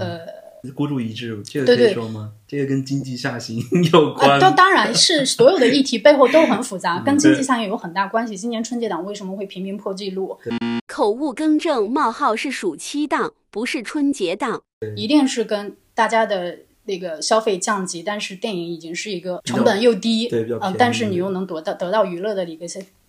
[0.00, 0.18] 呃，
[0.72, 2.32] 孤注一掷，这个可以说吗？
[2.46, 3.62] 这个跟经济下行
[3.92, 4.40] 有关？
[4.40, 8.36] 都当然是 所有的议题背后都很复杂，跟经济下行有很大关系。
[8.36, 10.38] 今年春节档为什么会频频破纪录？
[10.86, 14.62] 口误更正，冒号是暑期档，不是春节档，
[14.96, 16.58] 一定是跟大家的。
[16.88, 22.64] 那个消费降级，但是电影已经是一个成本又低，对，嗯，但是你又能得到得到娱乐的一个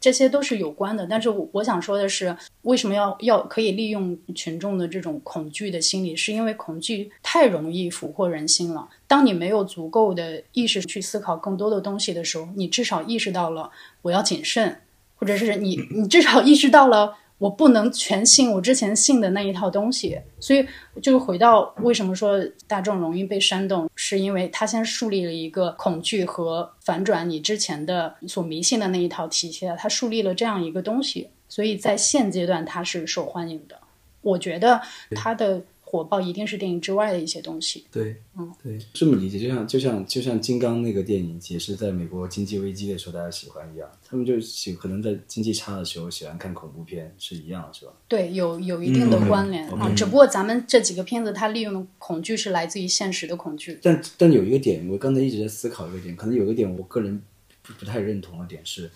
[0.07, 1.05] 这些都是有关的。
[1.05, 6.15] 但是我想说的是，为什么要要可以利用群众的这种恐惧的心理？
[6.15, 8.87] 是因为恐惧太容易俘获人心了。
[9.05, 13.69] 当你没有足够的意识去思考更多的东西的时候，你至少意识到了
[14.03, 14.79] 我要谨慎，
[15.17, 17.17] 或者是你你至少意识到了。
[17.37, 20.65] 我不能全信我之前信的那一套东西，所以
[21.01, 33.77] 就回到为什么说大众容易被煽动，是因为他先树立了一个恐惧和反转你之前的所迷信的那一套体系，他树立了这样一个东西，所以在现阶段他是受欢迎的。
[34.21, 34.81] 我觉得
[35.15, 35.61] 他的。
[35.89, 37.85] 火爆一定是电影之外的一些东西。
[37.89, 47.93] 对，嗯，对，这么理解，就像就像就像金刚那个电影，也是在美国经济危机的时候大家喜欢一样，他们就喜可能在经济差的时候喜欢看恐怖片是一样，是吧？
[48.09, 49.89] 对，有有一定的关联啊。
[49.95, 53.79] 只不过咱们这几个片子，它利用的恐惧是来自于现实的恐惧。
[53.81, 57.23] 但但有一个点，我刚才一直在思考一个点，可能有一个点，我个人
[57.61, 58.91] 不不太认同的点是，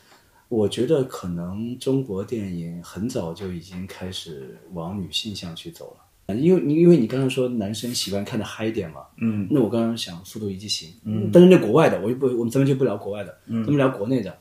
[0.50, 6.06] 我觉得可能中国电影很早就已经开始往女性向去走了。
[6.40, 14.36] 因为，因为你刚刚说男生喜欢看的嗨一点嘛，嗯，那我刚刚想《速度与激情》，嗯，但是那国外的，我就不，我们咱们就不聊国外的，嗯，咱们聊国内的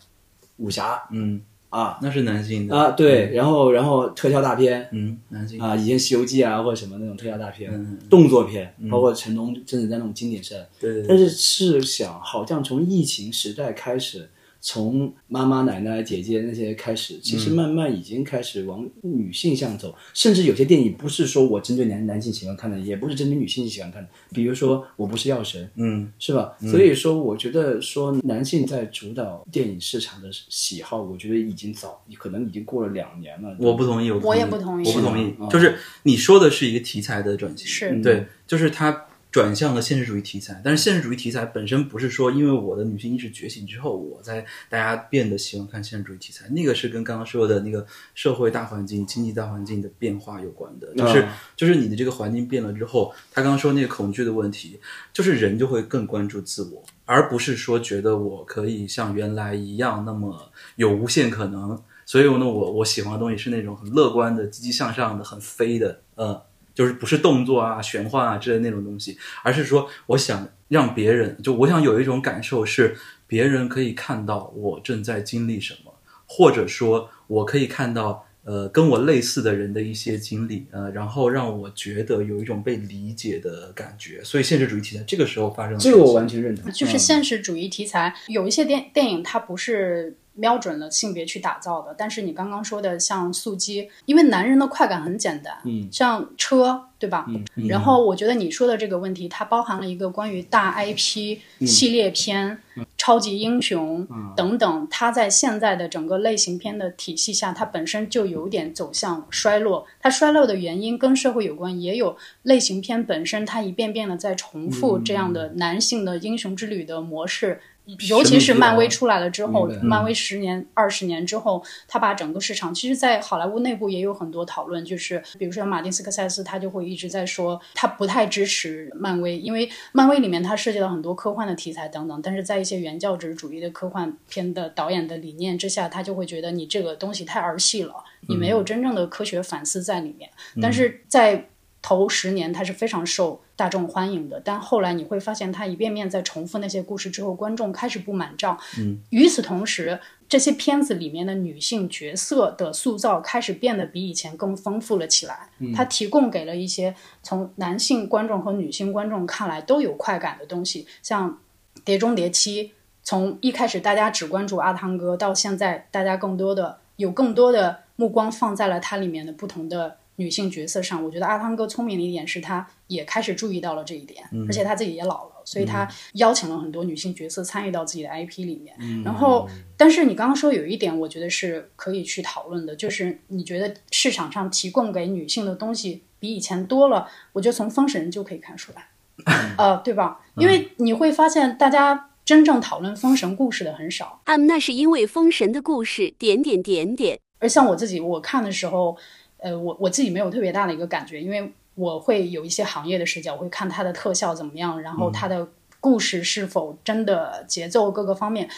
[0.57, 2.77] 武侠，嗯啊，那是男性的。
[2.77, 14.29] 啊，对，然后然后特效大片，嗯，男性啊，以前《西游记》啊或者什么那种特效大片，动作片，包括成龙、甄子丹那种经典片，对对，但是是想，好像从疫情时代开始。
[14.61, 24.09] 从妈妈、奶奶、姐姐那些开始，其实慢慢已经开始往女性向走，甚至有些电影不是说我针对男男性喜欢看的，也不是针对女性喜欢看的。
[24.33, 26.53] 比如说《我不是药神》，嗯，是吧？
[26.71, 33.57] 所以说，我觉得说男性在主导电影市场的喜好，我觉得已经早，可能已经过了两年了。
[33.59, 35.35] 我不同意，我也不同意，我不同意。
[35.51, 39.07] 就是你说的是一个题材的转型，是对，就是他。
[39.31, 51.27] 转向了现实主义题材，但是现实主义题材本身不是说因为我的女性意识觉醒之后，我在大家变得喜欢看现实主义题材，那个是跟刚刚说的那个社会大环境、经济大环境的变化有关的，就是
[51.57, 54.81] 就是你的这个环境变了之后，他刚刚说那个恐惧的问题，
[55.13, 66.41] 就是人就会更关注自我，而不是说觉得我可以像原来一样那么有无限可能，所以呢，我我喜欢的东西是那种很乐观的、积极向上的、很飞的，嗯。
[66.75, 72.97] 就是不是动作啊、玄幻啊之类那种东西，而是说我想让别人，就我想有一种感受是，
[73.27, 75.93] 别人可以看到我正在经历什么，
[76.27, 84.23] 或者说我可以看到呃跟我类似的人的一些经历，呃，然后让我觉得有一种被理解的感觉。
[84.25, 86.73] 所以现实主义题材这个时候发生，这个我完全认同。
[86.73, 90.17] 就是现实主义题材有一些电电影，它不是。
[90.35, 97.27] 瞄准了性别去打造的，但是你刚刚说的像速激，因为男人的快感很简单，嗯，像车，对吧？
[97.29, 102.59] 嗯，然后我觉得你说的这个问题，它包含了一个关于大 IP 系列片、
[102.97, 104.07] 超级英雄
[104.37, 109.87] 等等，它在现在的整个类型片的体系下，它本身就有点走向衰落。
[110.01, 117.61] 它衰落的原因跟社会有关，也有类型片本身它一遍遍的在重复这样的男性的英雄之旅的模式。
[118.09, 137.95] 尤其是漫威出来了之后，漫威十年、二十年之后，他把整个市场，其实，在好莱坞内部也有很多讨论，就是比如说马丁斯科塞斯，他就会一直在说，他不太支持漫威，因为漫威里面它涉及到很多科幻的题材等等，但是在一些原教旨主义的科幻片的导演的理念之下，他就会觉得你这个东西太儿戏了，
[138.29, 140.31] 你没有真正的科学反思在里面。
[140.61, 141.49] 但是在
[141.83, 148.59] 头十年，它是非常受大众欢迎的，但后来你会发现，它一遍遍在重复那些故事之后，观众开始不满账。
[148.79, 155.49] 嗯，与此同时，这些片子里面的女性角色的塑造开始变得比以前更丰富了起来。
[155.75, 161.31] 它提供给了一些从男性观众和女性观众看来都有快感的东西，像
[161.83, 162.65] 《碟中谍七》，
[163.03, 169.97] 从一开始大家只关注阿汤哥，到现在大家更多的有更多的目光放在了它里面的不同的。
[170.21, 178.77] 女性角色上，我觉得阿汤哥聪明的一点是，他也开始注意到了这一点，而且他自己也老了，所以他邀请了很多女性角色参与到自己的 IP 里面。
[179.03, 179.49] 然后，
[179.79, 188.89] 但是你刚刚说有一点，我觉得是可以去讨论的，就是你觉得市场上提供给女性的东西比以前多了，我觉得从《封神》就可以看出来，
[189.57, 190.21] 呃，对吧？
[190.37, 194.21] 因为你会发现，大家真正讨论《封神》故事的很少。
[194.27, 197.19] 嗯，那是因为《封神》的故事点点点点。
[197.39, 198.99] 而像我自己，我看的时候。
[199.43, 205.49] 呃，我我自己没有特别大的一个感觉，因为我会有一些行业的视角，我会看它的特效怎么样，然后它的
[205.81, 208.49] 故事是否真的节奏各个方面。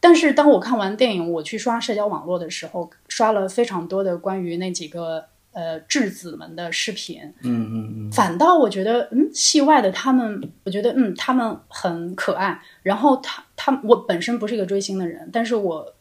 [0.00, 12.60] 但是当我看完电影，我去刷社交网络的时候，刷了非常多的关于那几个呃质子们的视频，嗯嗯嗯，反倒我觉得，嗯，戏外的他们，我觉得，嗯，他们很可爱。
[12.82, 15.94] 然后他他我本身不是一个追星的人，但是我。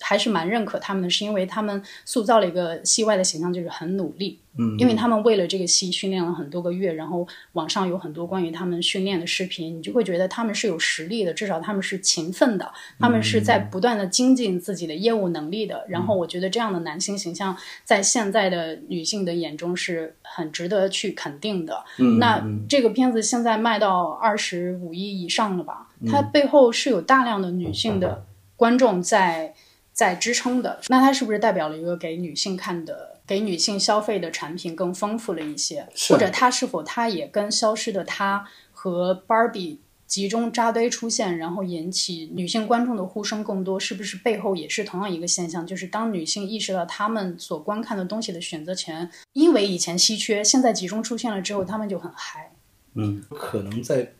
[0.00, 4.38] 还是蛮认可他们的，是因为他们塑造了一个戏外的形象，就是很努力。
[4.58, 15.84] 嗯，因为他们为了这个戏训练了很多个月，然后网上有很多关于他们训练的视频，你就会觉得他们是有实力的，至少他们是勤奋的，他们是在不断的精进自己的业务能力的。
[15.88, 21.84] 然后我觉得这样的男性形象在现在的女性的眼中是很值得去肯定的。
[21.98, 25.86] 嗯，那这个片子现在卖到二十五亿以上了吧？
[26.08, 28.24] 它背后是有大量的女性的
[28.56, 29.54] 观众在。
[30.00, 35.86] 在支撑的，那它是不是代表了一个给女性看的、给女性消费的产品更丰富了一些？
[36.08, 38.38] 或者它是否它也跟《消失的她》
[38.72, 39.76] 和 Barbie
[40.06, 43.78] 集中扎堆出现，然后引起女性观众的呼声更多？
[43.78, 45.66] 是不是背后也是同样一个现象？
[45.66, 52.50] 就是当女性意识到她们所观看的东西的选择权，因为以前稀缺，现在集中出现了之后，她们就很嗨。
[52.94, 54.12] 嗯，可能在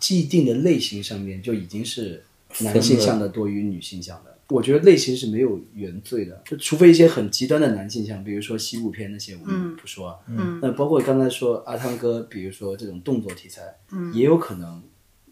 [0.00, 2.24] 既定的类型上面就已经是
[2.58, 4.35] 男性向的多于女性向的。
[4.48, 10.18] 我觉得类型是没有原罪的，就除非一些很极端的男性像，比如说西部片那些，我们不说。
[10.28, 14.82] 嗯，那包括刚才说阿汤哥，比如说这种动作题材，嗯，也有可能，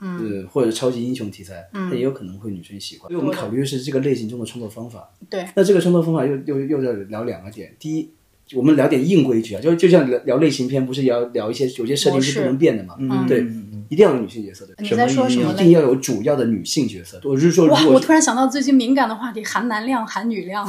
[0.01, 3.11] 嗯，或者超级英雄题材，嗯，它也有可能会女生喜欢。
[3.11, 5.13] 因为我们考虑的是这个类型中的创作方法。
[5.31, 5.47] 对。
[5.55, 8.11] 那这个创作方法又又又要聊两个点，第一。
[8.53, 12.95] 我们聊点硬规矩啊，就就像聊聊类型片，不是要聊一些有些设定是不能变的嘛？
[12.99, 13.41] 嗯，对，
[13.89, 14.75] 一定要有女性角色的。
[14.79, 15.51] 你在说什么？
[15.53, 17.19] 一定要有主要的女性角色。
[17.25, 20.69] 我是说，哇，我突然想到最近敏感的话题：含男量、含女量，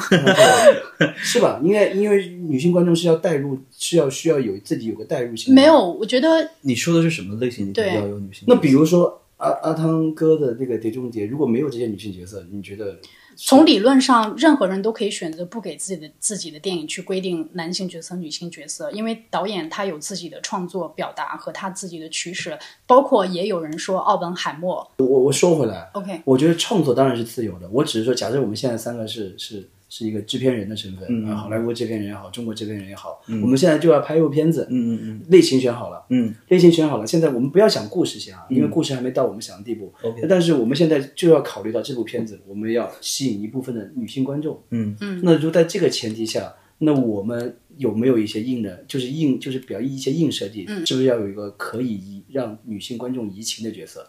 [1.18, 1.60] 是吧？
[1.64, 5.54] 应该因为女性观众是要带入，是要需要有自己有个代入性。
[5.54, 7.74] 没有，我觉得你说的是什么类型？
[7.74, 8.46] 对，要有女性。
[8.48, 12.98] 那比如说阿阿汤哥的那个《碟中谍》，如果没有这些女性角色，你觉得？
[13.36, 22.58] 从理论上，任何人都可以选择不给自己的自己的电影去规定男性角色、女性角色，因为导演他有自己的创作表达和他自己的取舍。
[22.88, 27.70] 包括也有人说奥本海默，我我说回来，OK，我觉得创作当然是自由的。
[27.72, 29.70] 我只是说，假设我们现在三个是是。
[29.98, 44.94] 是一个制片人的身份，啊，好莱坞制片人也好，中国制片人也好，我们现在就要拍一部片子，嗯嗯嗯，类型选好了，嗯，类型选好了，现在我们不要想故事先啊，因为故事还没到我们想的地步，OK，但是我们现在就要考虑到这部片子，我们要吸引一部分的女性观众，嗯。
[45.00, 54.06] 嗯，那就在这个前提下，那我们有没有一些硬的，就是硬，就是表一些硬设计，是不是要有一个可以移让女性观众移情的角色？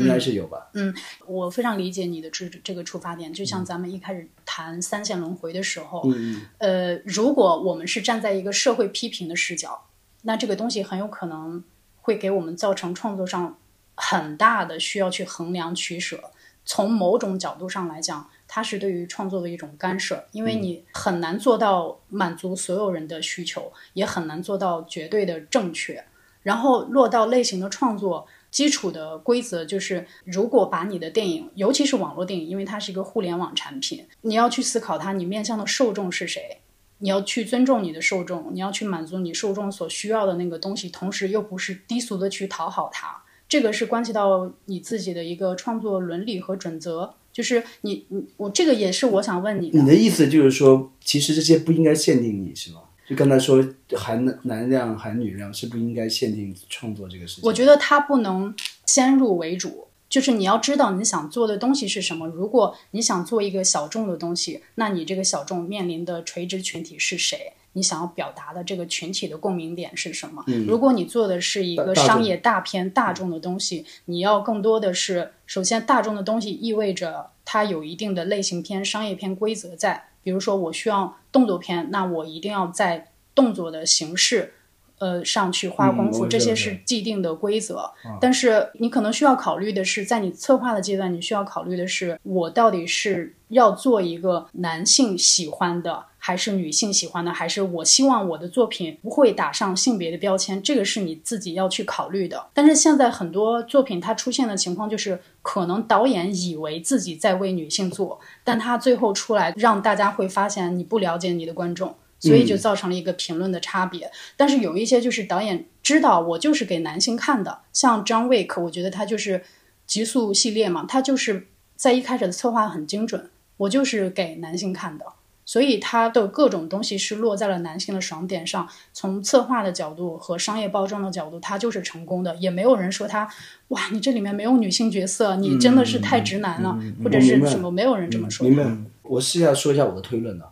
[0.00, 0.68] 应该是有吧。
[0.74, 0.94] 嗯，
[1.26, 3.32] 我非常理解你的这这个出发点。
[3.32, 9.86] 就像咱们一开始谈三线轮回的时候，嗯呃，如果我们是站在一个社会批评的视角，
[10.22, 11.62] 那这个东西很有可能
[12.00, 13.58] 会给我们造成创作上
[13.94, 16.30] 很大的需要去衡量取舍。
[16.64, 26.04] 从某种角度上来讲，它是对于创作的一种干涉，因为你很难做到满足所有人的需求，也很难做到绝对的正确。
[26.42, 28.26] 然后落到类型的创作。
[28.50, 36.58] 基础的规则就是，如果把你的电影，尤其是网络电影，因为它是一个互联网产品，你要去思考它，你面向的受众是谁，
[36.98, 47.14] 你要去尊重你的受众，你要去满足你受众所需要的那个东西，同时又不是低俗的去讨好他，这个是关系到你自己的一个创作伦理和准则。
[47.32, 49.78] 就是你，你，我这个也是我想问你的。
[49.80, 52.80] 你的意思就是说，其实这些不应该限定你是吗？
[53.10, 53.60] 就跟他说
[53.96, 57.42] 含男量含女量是不应该限定创作这个事情。
[57.44, 58.54] 我觉得他不能
[58.86, 62.28] 先入为主，就是你要知道你想做的东西是什么。
[62.28, 67.54] 如果你想做一个小众的东西，那你这个小众面临的垂直群体是谁？
[67.72, 70.44] 你想要表达的这个群体的共鸣点是什么？
[70.68, 80.09] 如果你做的是一个商业大片大众的东西，你要更多的是首先大众的东西意味着它有一定的类型片、商业片规则在。
[80.22, 84.52] 比如说，我需要动作片，那我一定要在动作的形式，
[84.98, 87.92] 呃，上去花功夫，这些是既定的规则。
[88.20, 96.06] 但是你可能需要考虑的是，在你策划的阶段，你需要考虑的是，我到底是要做一个男性喜欢的。
[96.22, 102.48] 还是女性喜欢的，还是我希望我的作品不会打上性别的标签，这个是你自己要去考虑的。
[102.52, 114.12] 但是现在很多作品它出现的情况就是，可能导演以为自己在为女性做，但他最后出来让大家会发现你不了解你的观众，所以就造成了一个评论的差别。
[114.36, 119.42] 但是有一些就是导演知道我就是给男性看的，像张卫可，我觉得他就是
[119.86, 123.29] 极速系列嘛，他就是在一开始的策划很精准，
[123.60, 125.04] 我就是给男性看的。
[125.44, 132.36] 所以它的各种东西是落在了男性的爽点上，从策划的角度和商业包装的角度，它就是成功的。
[132.36, 133.28] 也没有人说他，
[133.68, 138.46] 哇，你这里面没有女性角色，你真的是太直男了，或者是什么，没有人这么说。
[138.46, 138.64] 明白。
[139.02, 140.44] 我试下说一下我的推论呢，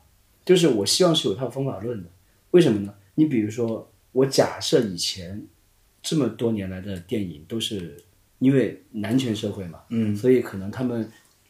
[0.44, 2.08] 就是我希望是有套方法论的。
[2.50, 2.92] 为什么呢？
[3.14, 5.46] 你比如说，我假设以前
[6.02, 8.02] 这么多年来的电影都是
[8.40, 11.08] 因为男权社会嘛，嗯，所以可能他们。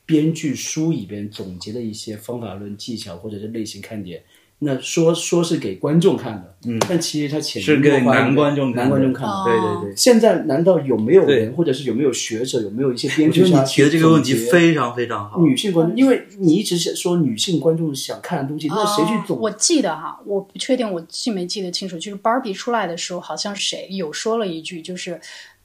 [0.09, 4.23] 编剧书里边总结的一些方法论技巧或者是类型看点。
[4.61, 9.97] 那说说是给观众看的，嗯，但其实它潜是给男观众男观众看的，对对对。
[9.97, 13.43] 现在难道有没有人，或者是有没有学者，有没有一些编剧？
[13.43, 15.41] 我觉得你提的这个问题非常非常好。
[15.43, 19.39] 女性观众，因为你一直说女性观众想看的东西，那谁去总？
[19.39, 25.21] 我记得哈，我不确定我记没记得清楚，就是 Barbie 出来的时候，好像谁有说了一句，就是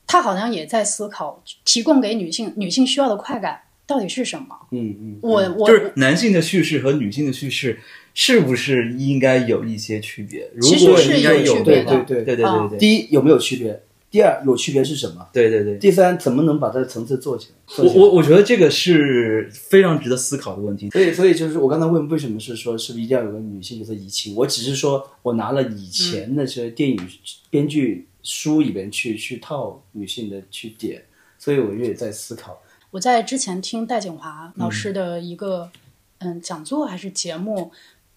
[0.05, 4.47] 他好像也在思考提供给女性女性需要的快感到底是什么。
[4.71, 7.79] 嗯嗯，我我就是男性的叙事和女性的叙事。
[8.15, 10.47] 是不是应该有一些区别？
[10.61, 12.03] 其实是有区别的。
[12.03, 12.77] 对对对对对。
[12.77, 13.81] 第一有没有区别？
[14.11, 15.27] 第二有区别是什么？
[15.33, 15.79] 对对对。
[15.79, 17.83] 第三怎么能把它的层次做起来？
[17.83, 20.91] 我我我觉得这个是非常值得思考的问题。
[20.91, 24.35] 所以所以就是我刚才问为什么是说是不是一定要有个女性角色移情？
[24.35, 26.99] 我只是说我拿了以前那些电影
[27.49, 31.01] 编剧书里边去去套女性的去点，
[31.39, 32.61] 所以我也在思考。
[32.93, 35.71] 我在之前听戴景华老师的一个
[36.19, 37.71] 嗯讲座还是节目。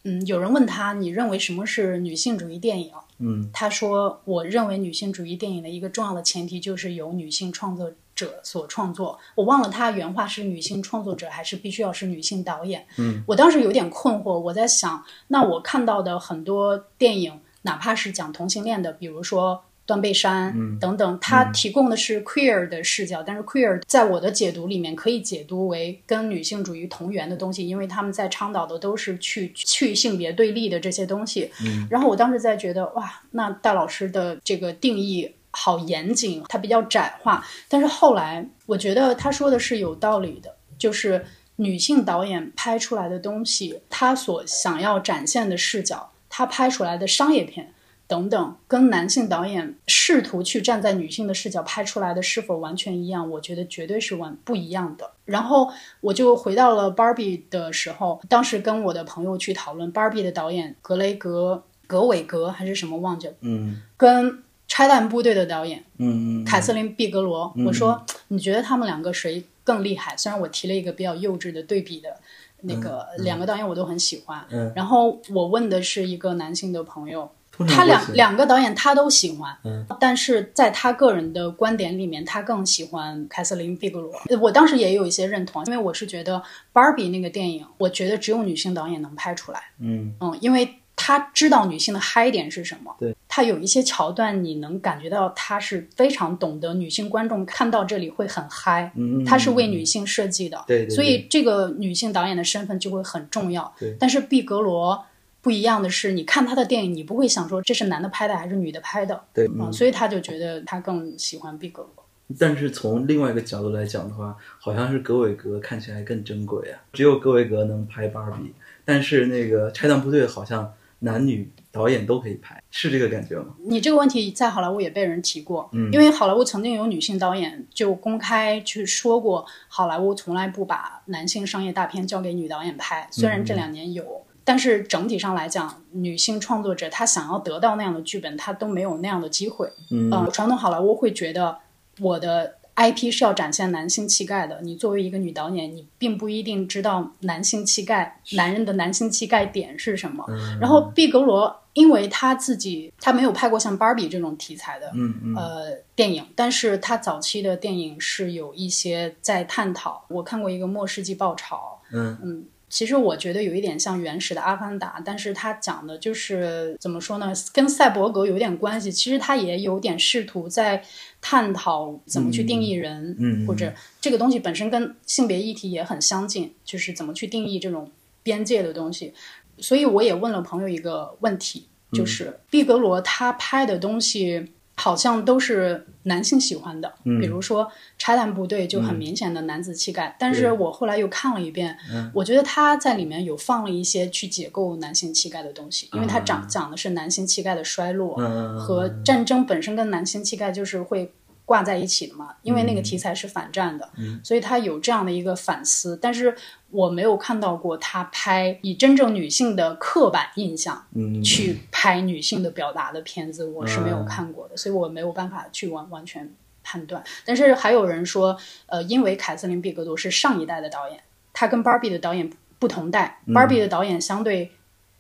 [0.05, 2.93] 嗯，有人问他，你认为什么是女性主义电影？
[3.18, 9.18] 嗯，他说，我认为女性主义电影的一个重要的前提就是由女性创作者所创作。
[9.35, 12.87] 我忘了他原话是女性创作者还是必须要是女性导演。
[12.99, 19.62] 嗯，我当时有点困惑，我在想，那我看到的很多电影，哪怕是讲同性恋的，比如说。
[19.87, 31.51] 断背山等等，它提供的是 queer 的视角，但是 queer 在我的解读里面可以解读为跟女性主义同源的东西，因为他们在倡导的都是去去性别对立的这些东西。
[31.89, 37.47] 然后我当时在觉得，哇，那戴老师的这个定义好严谨，它比较窄化。
[37.68, 41.24] 但是后来我觉得他说的是有道理的，就是
[41.55, 47.72] 女性导演拍出来的东西，她所想要展现的视角，她拍出来的商业片。
[48.09, 53.29] 等等，跟男性导演试图去站在女性的视角拍出来的是否完全一样？
[53.31, 55.11] 我觉得绝对是完不一样的。
[55.25, 55.69] 然后
[56.01, 70.17] 我就回到了 Barbie 的时候，当时跟我的朋友去讨论 Barbie 的导演格雷格格韦格还是什么忘记了，嗯，跟拆弹部队的导演，嗯嗯，凯瑟琳毕格罗，我说你觉得他们两个谁更厉害？
[70.17, 72.17] 虽然我提了一个比较幼稚的对比的
[72.61, 77.29] 那个两个导演我都很喜欢，嗯，然后我问的是一个男性的朋友。
[77.65, 79.57] 他两两个导演他都喜欢，
[79.99, 84.13] 但是在他个人的观点里面，他更喜欢凯瑟琳·毕格罗。
[84.41, 86.37] 我当时也有一些认同，因为我是觉得
[86.73, 89.61] 《Barbie》那个电影，我觉得只有女性导演能拍出来。
[89.81, 92.95] 嗯嗯，因为他知道女性的嗨点是什么。
[92.99, 98.91] 对，他有一些桥段，你能感觉到他是非常懂得女性观众看到这里会很嗨。
[98.97, 100.65] 嗯他是为女性设计的。
[100.67, 103.73] 对，所以这个女性导演的身份就会很重要。
[103.79, 105.05] 对，但是毕格罗。
[105.47, 112.05] 不一样的是，你看他的电影，你不会想说这是男的拍的还是女的拍的，对，嗯，所以他就觉得他更喜欢毕格罗。
[112.36, 118.53] 但是从另外一个角度来讲的话，好像是格伟格看起来更珍贵啊，只有格伟格能拍芭比，
[118.84, 123.55] 但是那个拆弹部队好像男女导演都可以拍，是这个感觉吗？
[123.66, 134.26] 你这个问题在好莱坞也被人提过，嗯，因为好莱坞曾经有女性导演就公开去说过，好莱坞从来不把男性商业大片交给女导演拍，虽然这两年有。
[134.47, 139.68] 但是整体上来讲，女性创作者她想要得到那样的剧本，她都没有那样的机会。
[139.90, 141.59] 嗯，传统好莱坞会觉得
[141.99, 144.61] 我的 IP 是要展现男性气概的。
[144.62, 150.24] 你作为一个女导演，你并不一定知道男性气概，男人的男性气概点是什么。
[150.61, 160.05] 然后毕格罗，因为他自己他没有拍过像芭比这种题材的嗯呃电影，但是他早期的电影是有一些在探讨。
[160.09, 161.80] 我看过一个《末世纪爆炒》。
[161.92, 162.44] 嗯嗯。
[162.69, 167.33] 其实我觉得有一点像原始的《阿凡达》，但是它讲的就是怎么说呢？
[167.53, 168.91] 跟赛博格有点关系。
[168.91, 170.83] 其实它也有点试图在
[171.21, 177.91] 探讨怎么去定义人，嗯，或者这个东西本身跟性别议题也很相近，就是怎么去定义这种
[178.23, 179.14] 边界的东西。
[179.59, 184.53] 所以我也问了朋友一个问题，就是毕格罗他拍的东西。
[184.77, 187.64] 好像都是男性喜欢的，比如说
[187.99, 190.14] 《拆弹部队》就很明显的男子气概。
[190.18, 191.77] 但是我后来又看了一遍，
[192.14, 198.16] 我觉得他在里面有放了一些去解构男性气概的东西，因为他讲讲的是男性气概的衰落
[198.59, 201.12] 和战争本身跟男性气概就是会。
[201.47, 203.88] 挂在一起的嘛，因为那个题材是反战的，
[204.22, 205.97] 所以他有这样的一个反思。
[206.03, 206.36] 但是
[206.70, 210.84] 我没有看到过他拍以真正女性的刻板印象
[211.24, 216.30] 去拍女性的表达的片子，我是没有看过的，所以我没有办法去完完全
[216.64, 217.03] 判断。
[217.24, 218.36] 但是还有人说，
[218.66, 221.01] 呃，因为凯瑟琳·毕格多是上一代的导演，
[221.32, 222.28] 他跟芭比的导演
[222.59, 224.51] 不同代，芭比的导演相对。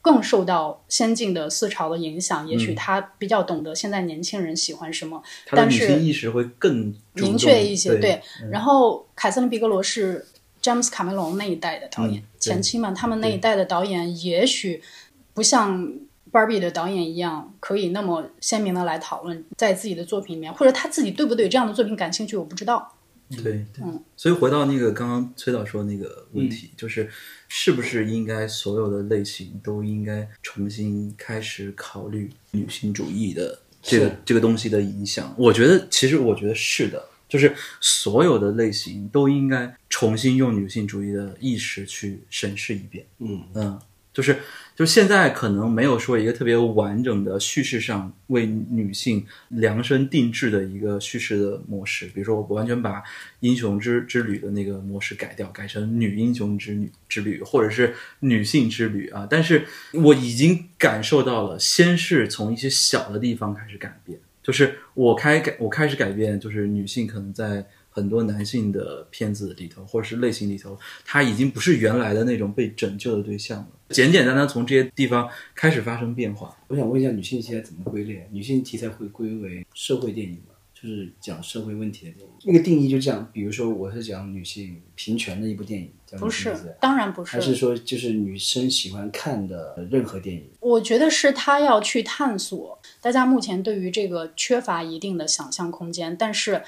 [0.06, 7.96] 更受到先进的思潮的影响，也许他比较懂得现在年轻人喜欢什么，但是意识会更明确一些。
[7.96, 10.24] 对，然后凯瑟琳·毕格罗是
[10.62, 14.80] 詹姆斯卡梅隆那一代的导演，前期嘛，他们那一代的导演也许
[15.34, 15.92] 不像
[16.30, 22.92] Barbie 的导演一样，可以那么鲜明的来讨论在自己的作品里面，或者他自己对不对这样的作品感兴趣，我不知道。
[23.42, 27.10] 对，嗯，所以回到那个刚刚崔导说那个问题，就是
[27.48, 35.34] 是不是应该所有的类型都应该重新开始考虑女性主义的这个这个东西的影响？
[35.36, 43.04] 我觉得，其实我觉得是的，就是所有的类型都应该重新用女性主义的意识去审视一遍。
[43.18, 43.80] 嗯嗯。
[44.16, 44.34] 就是，
[44.74, 52.06] 就现在可能没有说一个特别完整的叙事上为女性量身定制的一个叙事的模式。
[52.06, 53.02] 比如说，我完全把
[53.40, 59.26] 英雄之之旅的那个模式改掉，改成女英雄之女之旅，或者是女性之旅啊。
[59.28, 67.66] 但是我已经感受到了，先是从一些小的地方开始改变，就是我开改，我开始改变，就是女性可能在。
[67.96, 73.68] 很多男性的片子里头，或者是类型里头，他已经不是原来的那种被拯救的对象了。
[73.88, 76.54] 简简单单从这些地方开始发生变化。
[76.68, 78.28] 我想问一下，女性题材怎么归类？
[78.30, 80.55] 女性题材会归为社会电影吗？
[80.86, 83.28] 就是讲社会问题的电影，那个定义就这样。
[83.32, 87.32] 比如说，我是讲女性平权的一部电影，不是，当然不是。
[87.32, 90.48] 还是说，就是女生喜欢看的任何电影？
[90.60, 92.78] 我觉得是她要去探索。
[93.00, 96.62] 大家目前对于这个缺乏一定的想象空间，但是，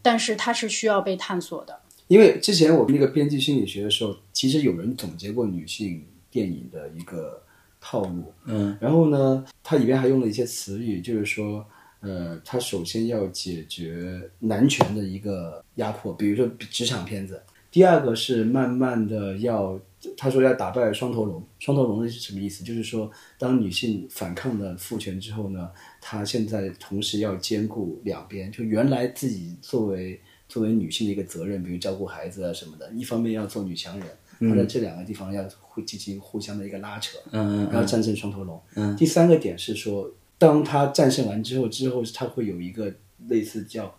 [0.00, 1.80] 但是它是需要被探索的。
[2.06, 7.42] 因为之前我们那个编辑心理学的时候，其实有人总结过女性电影的一个
[7.80, 8.32] 套路。
[8.44, 11.66] 嗯，然后呢，它里边还用了一些词语，就是说。
[12.04, 17.42] 呃，他首先要解决男权的一个压迫，比如说职场片子。
[17.70, 19.76] 第二个是慢慢的要，
[20.16, 21.44] 他说要打败双头龙。
[21.58, 22.62] 双头龙是什么意思？
[22.62, 25.68] 就是说，当女性反抗了父权之后呢，
[26.00, 38.62] 她现在同时要兼顾两边，就原来自己作为作为女性的一个责任，比如照顾孩子啊什么的，一方面要做女强人，她在这两个地方要会进行互相的一个拉扯，嗯，然后战胜双头龙。
[38.76, 40.08] 嗯，第三个点是说。
[40.44, 42.92] 当他战胜完之后，之后他会有一个
[43.28, 43.94] 类似叫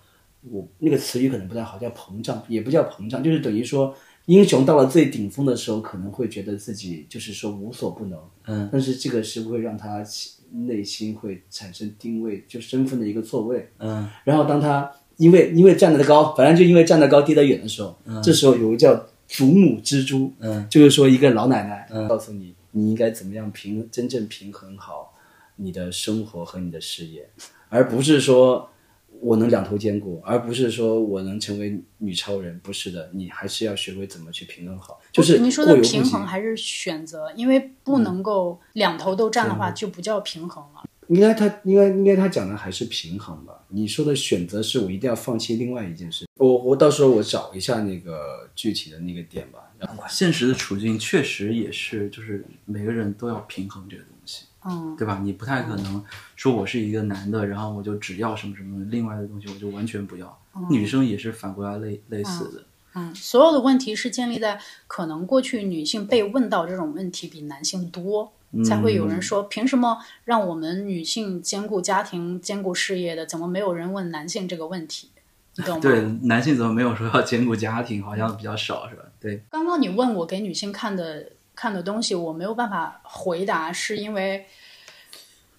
[0.52, 3.96] 我那个词语可能不太好，叫膨胀，也不叫膨胀，就是等于说
[4.28, 10.06] 英雄到了最顶峰的时候，可能会觉得自己就是说无所不能，嗯，但是这个是会让他
[10.68, 22.08] 内心会产生定位，就身份的一个错位，嗯，然后当他因为因为站得高，反正就因为站得高低得远的时候，这时候有个叫祖母蜘蛛，嗯，就是说一个老奶奶嗯。
[22.08, 25.15] 告诉你你应该怎么样平真正平衡好。
[25.56, 27.30] 你的生活和你的事业，
[27.70, 28.70] 而不是说
[29.22, 35.00] 我能两头兼顾，而不是说我能成为女超人，不是的，你还是要学会怎么去平衡好。
[35.12, 40.84] 就是你说的平衡还是选择，因为不能够两头都占的话，就不叫平衡了。
[41.08, 43.64] 应该他应该应该他讲的还是平衡吧？
[43.70, 46.26] 你说的选择是我一定要放弃另外一件事。
[46.38, 49.60] 我我到时候我找一下那个具体的那个点吧。
[50.10, 54.15] 现实的处境确实也是，就是每个人都要平衡这个东西。
[54.68, 55.20] 嗯，对吧？
[55.24, 56.04] 你不太可能
[56.36, 60.40] 说我是一个男的，然后我就只要什么什么另外的东西，我就完全不要。
[60.72, 62.64] 女生也是反过来类类似的。
[62.96, 68.32] 嗯，所有的问题是建立在可能过去女性被问到这种问题比男性多，
[68.64, 75.10] 才会有人说凭什么让我们女性兼顾家庭、兼顾事业的，怎么没有人问男性这个问题？
[75.58, 75.82] 你懂吗？
[75.82, 78.02] 对，男性怎么没有说要兼顾家庭？
[78.02, 79.04] 好像比较少，是吧？
[79.20, 79.44] 对。
[79.52, 81.34] 刚刚你问我给女性看的。
[81.56, 84.46] 看的东西我没有办法回答，是因为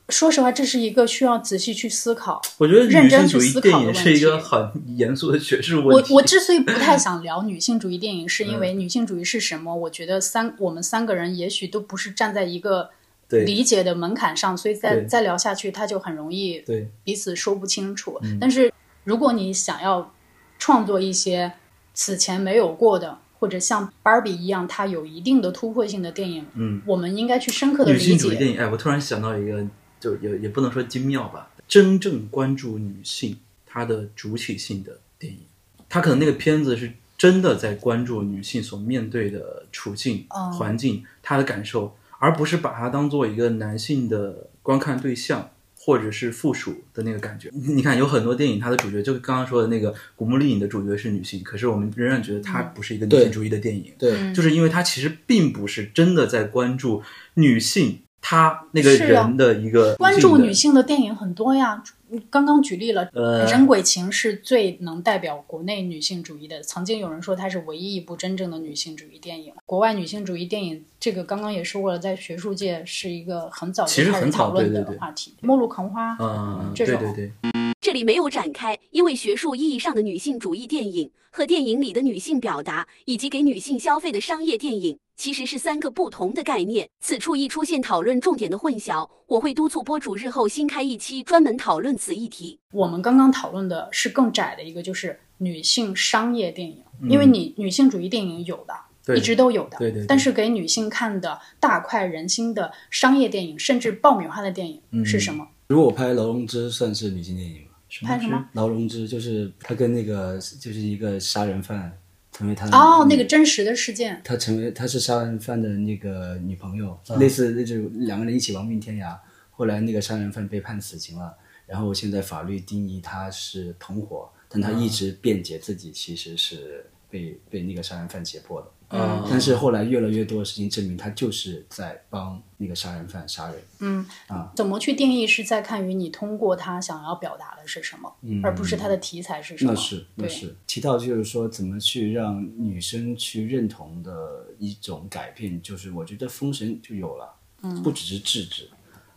[0.09, 4.01] 说实话，这是一个需要仔细去思考、我觉得认真去思考的问题。
[4.01, 6.13] 是一个很严肃的学术问题。
[6.13, 9.75] 我我之所以不太 想聊女性主义电影，是因为女性主义是什么？
[9.75, 12.91] 我觉得三我们三个人也许都不是站在一个
[13.31, 18.21] 理解的门槛上，所以再再聊下去，他就很容易对彼此说不清楚。
[18.41, 18.73] 但是
[19.03, 20.15] 如果你想要
[20.59, 21.55] 创作一些
[21.95, 23.19] 此前没有过的。
[23.39, 28.05] 或者像芭比一样，它有一定的突破性的电影，嗯，我们应该去深刻的理解。
[28.05, 29.65] 女性主义电影，哎，我突然想到一个，
[30.01, 35.41] 就也也不能说精妙吧，真正关注女性她的主体性的电影，
[35.89, 40.27] 她可能那个片子是真的在关注女性所面对的处境、
[40.59, 45.51] 环境、她的感受，而不是把它当做一个男性的观看对象。
[45.87, 57.05] 或者是附属的那个感觉，你看有很多电影，它的主角就刚刚说的那个《古墓丽影》的主角是女性，可是我们仍然觉得它不是一个女性主义的电影，对，就是因为它其实并不是真的在关注
[57.35, 58.01] 女性。
[58.21, 61.83] 他那个人的一个关注女性的电影很多呀，
[62.31, 63.07] 刚刚举例了，
[63.51, 66.61] 《人鬼情》是最能代表国内女性主义的。
[66.63, 69.53] 曾经有人说它是唯一一部真正的女性主义电影。
[69.65, 76.99] 国外女性主义电影，这个刚刚也说过了，在学术界是一个很早就开始讨论的话题，《末路狂花》嗯，这种。
[76.99, 77.76] 对对对。
[77.87, 86.89] 这里没有展开，因为学术意义上的女性主义电影和电影里的女性表达，以及给女性消费的商业电影，其实是三个不同的概念。
[86.99, 92.59] 此处一出现讨论重点的混淆，我会督促播主日后新开一期专门讨论此议题。
[92.73, 100.05] 我们刚刚讨论的是更窄的一个，就是女性商业电影，因为你女性主义电影有的，一直都有的，对对。
[100.09, 105.47] 但是给女性看的大快人心的商业电影，甚至爆米花的电影是什么？
[105.69, 107.66] 如果我拍《劳荣枝》算是女性电影吗？
[108.05, 108.49] 拍什么？
[108.53, 111.97] 劳荣枝就是他跟那个就是一个杀人犯
[112.33, 114.21] 成为他哦，那个真实的事件。
[114.23, 119.17] 他成为他是杀人犯的那个女朋友，类似那种两个人一起亡命天涯。
[119.51, 121.35] 后来那个杀人犯被判死刑了，
[121.67, 128.69] 然后现在法律定义他是同伙，但他一直辩解自己其实是被被那个杀人犯胁迫的。
[128.89, 133.57] 嗯，但是后来越来越多的事情证明，他就是在帮那个杀人犯杀人。
[133.81, 134.07] 嗯。
[134.29, 138.15] 啊，怎么去定义是在看于你通过他想要表达的是什么，
[138.45, 139.73] 而不是他的题材是什么。
[139.73, 140.55] 那是那是。
[140.69, 148.69] 提到就是说怎么去让女生去认同的一种改变，就是我觉得《封神》就有了，嗯，不只是制止，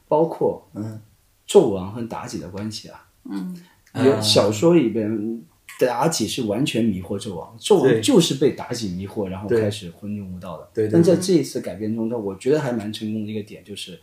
[0.08, 1.00] 包括嗯，
[1.48, 3.56] 纣王和妲己的关系啊，嗯，
[4.04, 5.44] 有小说里边。
[5.88, 10.70] 妲己是完全迷惑纣王，纣王就是被妲己迷惑，然后开始昏庸无道的。
[10.74, 14.00] 对，但在这一次改编中，那我觉得还蛮成功的一个点就是，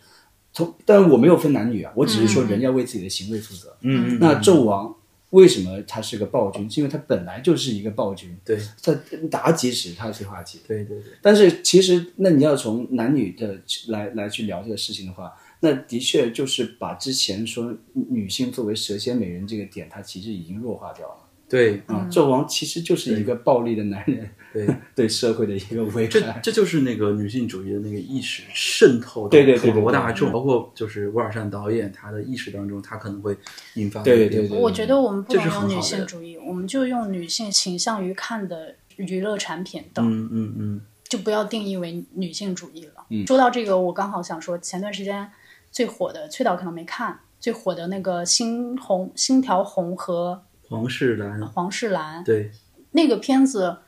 [0.52, 3.76] 从，但我没有分男女啊，我只是说人要为自己的行为负责。
[3.82, 4.94] 嗯，那纣王
[5.30, 6.70] 为什么他是个暴君？
[6.70, 8.34] 是因为他本来就是一个暴君。
[8.42, 8.92] 对，他
[9.28, 10.60] 妲己使他催化剂。
[10.66, 11.12] 对对对。
[11.20, 21.16] 但是其实，那你要从男女的来来去聊这个事情的话，那的确就是把之前说女性作为蛇蝎美人这个点，它其实已经弱化掉了。
[21.48, 24.66] 对啊，纣王其实就是一个暴力的男人，对
[24.96, 26.08] 对社会的一个危害。
[26.08, 33.36] 这这就是那个女性主义的那个意识渗透到普罗大众，包括就是乌尔善导演他的意识当中，他可能会
[33.74, 34.02] 引发。
[34.02, 43.06] 对对对，我觉得我们不能用女性主义，我们就用女性倾向于看的娱乐产品等，嗯嗯嗯，就不要定义为女性主义了。
[43.24, 45.30] 说到这个，我刚好想说，前段时间
[45.70, 50.42] 最火的崔导可能没看，最火的那个《星红星条红》和。
[50.68, 52.50] 黄世兰，黄世兰，对，
[52.92, 53.78] 那个片子，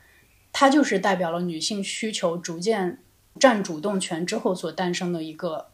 [0.53, 2.99] 它就是代表了女性需求逐渐
[3.39, 5.67] 占主动权之后所诞生的一个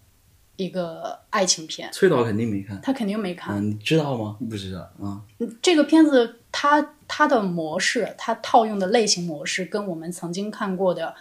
[0.57, 1.91] 一个爱情片。
[1.93, 4.37] 崔导肯定没看，他肯定没看，嗯你知道吗？
[4.49, 5.21] 不知道啊。
[5.61, 11.15] 这个片子，它它的模式，它套用的类型模式，跟我们曾经看过的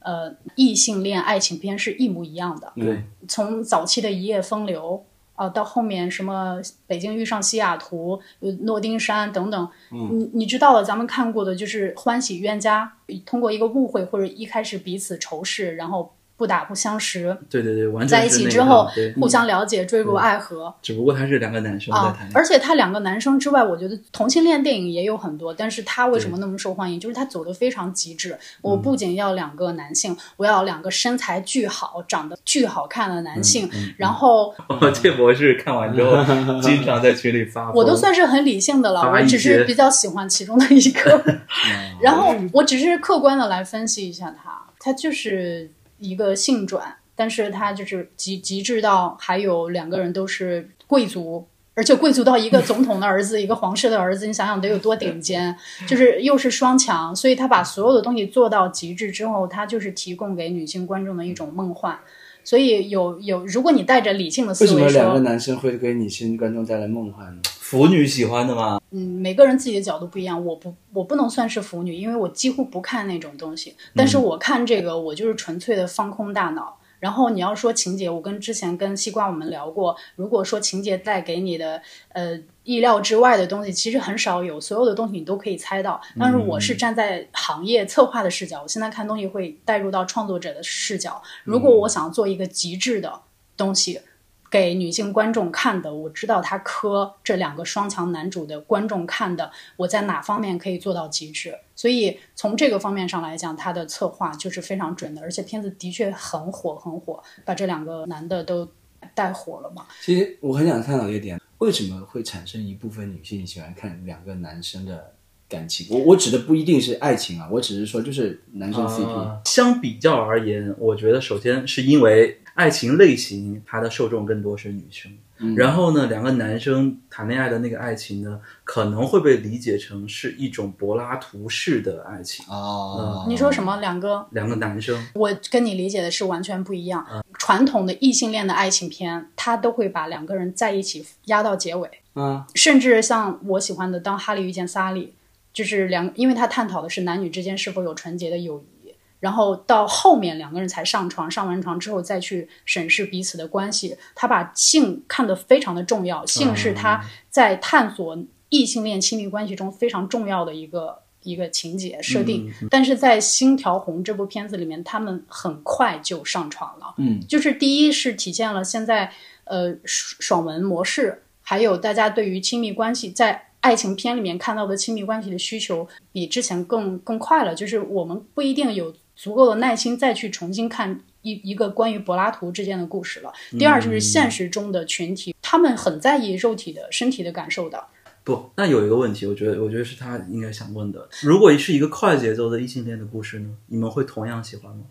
[0.00, 2.72] 呃异性恋爱情片是一模一样的。
[2.74, 5.04] 对，从早期的一夜风流。
[5.38, 8.20] 啊，到后面什么北京遇上西雅图、
[8.60, 12.92] 诺丁山等等，你你知道了，咱们看过的就是欢喜冤家，
[13.24, 16.12] 通过一个误会或者一开始彼此仇视，然后。
[16.38, 18.88] 不打不相识，对对对，完在一起之后
[19.20, 20.72] 互相了解，坠入爱河。
[20.80, 27.00] 只不过他是两个男生在谈，而且他两个男生之外，我觉得同性恋电影也有很多，但是他为什么那么受欢迎？
[27.00, 28.38] 就是他走的非常极致。
[28.62, 33.68] 我不仅要两个男性，我要两个身材巨好、长得巨好看的男性。
[33.96, 34.54] 然后，
[35.02, 36.22] 这博士看完之后
[36.62, 41.20] 经常在群里发，我都算是很理性的了，我只是比较喜欢其中的一个。
[42.00, 45.68] 然后，我只是客观的来分析一下他，他就是。
[45.98, 55.56] 一个性转，但是他就是极极致到还有两个人都是贵族，而且贵族到一个总统的儿子，一个皇室的儿子，你想想得有多顶尖，
[55.86, 61.98] 就是又是双强，所以他把所有的东西做到极致之后，他就是提供给女性观众的一种梦幻。
[62.44, 67.42] 所以有有，如果你带着理性的思维，为什么两个男生会给女性观众带来梦幻呢？
[67.68, 68.80] 腐女喜欢的吗？
[68.92, 73.76] 嗯，每个人自己的角度不一样，我不我不能算是腐女，因为我几乎不看那种东西。
[73.94, 76.78] 但是我看这个，我就是纯粹的放空大脑。
[76.98, 81.82] 然后你要说情节，我跟之前跟西瓜我们聊过，如果说情节带给你的
[82.14, 86.00] 呃意料之外的东西，其实很少有，所有的东西你都可以猜到。
[86.18, 91.22] 但是我是站在行业策划的视角，我现在看东西会带入到创作者的视角。
[91.44, 93.20] 如果我想做一个极致的
[93.58, 94.00] 东西。
[94.50, 101.54] 给女性观众看的，我知道他磕这两个双强男主的观众看的，我在哪方面可以做到极致？
[101.76, 108.66] 所以从这个方面上来讲，他的策划就是非常准的，而且片子的确很火很火，把这两个男的都
[109.14, 109.86] 带火了嘛。
[110.00, 115.12] 其实我很想探讨一点，为什么会产生一部分女性喜欢看两个男生的
[115.48, 115.86] 感情？
[115.90, 119.40] 我我指的不一定是爱情啊，我只是说就是男生 CP。
[119.44, 122.40] 相比较而言，我觉得首先是因为。
[122.58, 125.16] 爱情类型，它的受众更多是女生。
[125.54, 132.44] 然后呢，两个男生谈恋爱的那个爱情呢，可能会被理解成是一种柏拉图式的爱情。
[132.48, 133.78] 哦，你说什么？
[133.78, 137.06] 两个两个男生，我跟你理解的是完全不一样。
[137.38, 141.88] 传统的异性恋的爱情片，他都会把两个人在一起压到结尾。
[142.16, 145.06] 嗯，甚至像我喜欢的《当哈利遇见萨利》，
[145.52, 148.77] 就是两，因为他探讨的是男女之间是否有纯洁的友谊，
[149.20, 153.96] 然后到后面两个人才上床，上完床之后再去审视彼此的关系。
[154.14, 158.16] 他把性看得非常的重要，性是他在探索
[158.48, 162.52] 异性恋亲密关系中非常重要的一个一个情节设定。
[162.70, 166.94] 但是在《星条红》这部片子里面，他们很快就上床了。
[166.98, 169.12] 嗯，就是第一是体现了现在
[169.44, 171.22] 呃爽文模式。
[171.42, 177.54] 还有大家对于亲密关系，在爱情片里面看到的亲密关系的需求，比之前更更快了。
[177.54, 183.32] 就是我们不一定有足够的耐心再去重新看一一个关于柏拉图之间的故事了。
[183.58, 187.84] 第二就是现实中的群体，他们很在意肉体的身体的感受的。
[188.22, 191.08] 不，那有一个问题，我觉得我觉得是他应该想问的。
[191.22, 194.84] 如果是一个快节奏的异性恋的故事呢，你们会同样喜欢吗？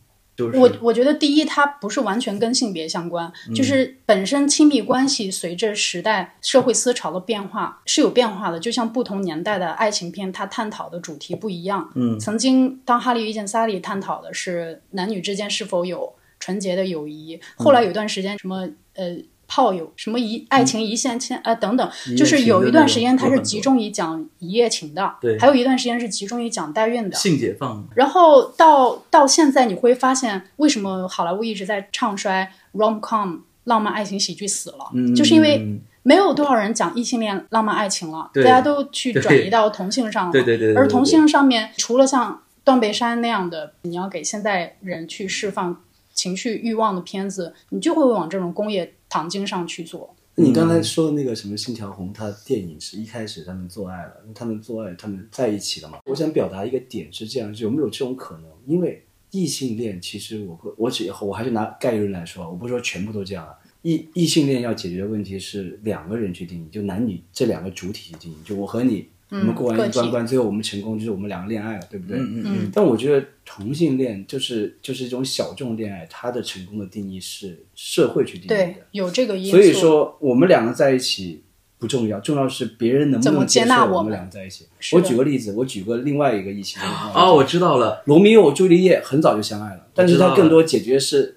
[0.55, 8.59] 我我觉得第一，它不是完全跟性别相关，就是本身亲密关系随着时代社会思潮的变化是有变化的。
[8.59, 11.89] 就像不同年代的爱情片，它探讨的主题不一样。
[11.95, 17.39] 嗯，曾经当哈利遇见萨利，探讨的是男女之间是否有纯洁的友谊。
[17.55, 19.17] 后来有段时间，什么呃。
[19.47, 27.87] 炮友什么一爱情一线牵啊等等，就是有一段时间它是集中于讲一夜情的，对，还有一段时间是集中于讲代孕的性解放。
[27.95, 40.75] 然后到到现在你会发现，为什么好莱坞一直在唱衰 rom com 浪漫爱情喜剧死了，就是因为没有多少人讲异性恋浪漫爱情了，大家都去转移到同性上了，对对对。
[40.75, 45.81] 而同性上面除了像断背山那样的，你要给现代人去释放
[46.13, 48.93] 情绪欲望的片子，你就会往这种工业。
[49.09, 50.15] 糖精上去做。
[50.35, 55.99] 你刚才说的那个什么《信条红》，它电影是一开始他们做爱了，他们做爱，他们在一起了嘛？
[56.05, 58.43] 我想表达一个点是这样：有没有这种可能？
[58.65, 63.53] 因为异性恋其实我，我只我还是拿概率来说，我不是说全部都这样啊。
[63.81, 69.07] 异异性恋要解决的问题是两个人去定义，就男女这两个主体去定义，就我和你。
[69.29, 72.17] 我们过完一关关，最后我们成功，就是我们两个恋爱了，对不对？
[72.17, 72.71] 嗯嗯。
[72.73, 78.55] 但我觉得同性恋就是就是一种小众恋爱，它的成功的定义是社会去定义的。
[78.55, 79.57] 对，有这个因素。
[79.57, 81.43] 所以说，我们两个在一起
[81.77, 84.65] 不重要，重要是别人能不能接纳我们两个在一起。
[84.93, 86.91] 我举个例子，我举个另外一个异性恋。
[87.13, 91.33] 哦，我知道了，罗密欧朱丽叶很早就相爱了，但是他更多解决是。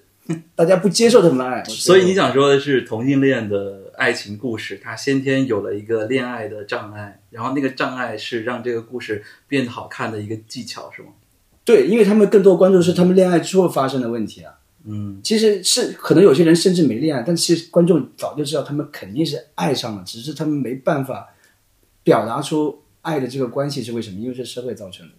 [0.55, 11.09] 大家不接受他们的爱， 所以你想说的是同性恋的爱情故事，他先天有了一个恋爱的障碍，然后那个障碍是让这个故事变得好看的一个技巧，是吗？
[11.63, 14.53] 对，因为他们更多关注是他们恋爱之后发生的问题啊。
[14.83, 21.35] 嗯，其实是可能有些人甚至没恋爱，但其实观众早就知道他们肯定是爱上了，只是他们没办法
[22.03, 24.19] 表达出爱的这个关系是为什么？
[24.19, 25.13] 因为是社会造成的。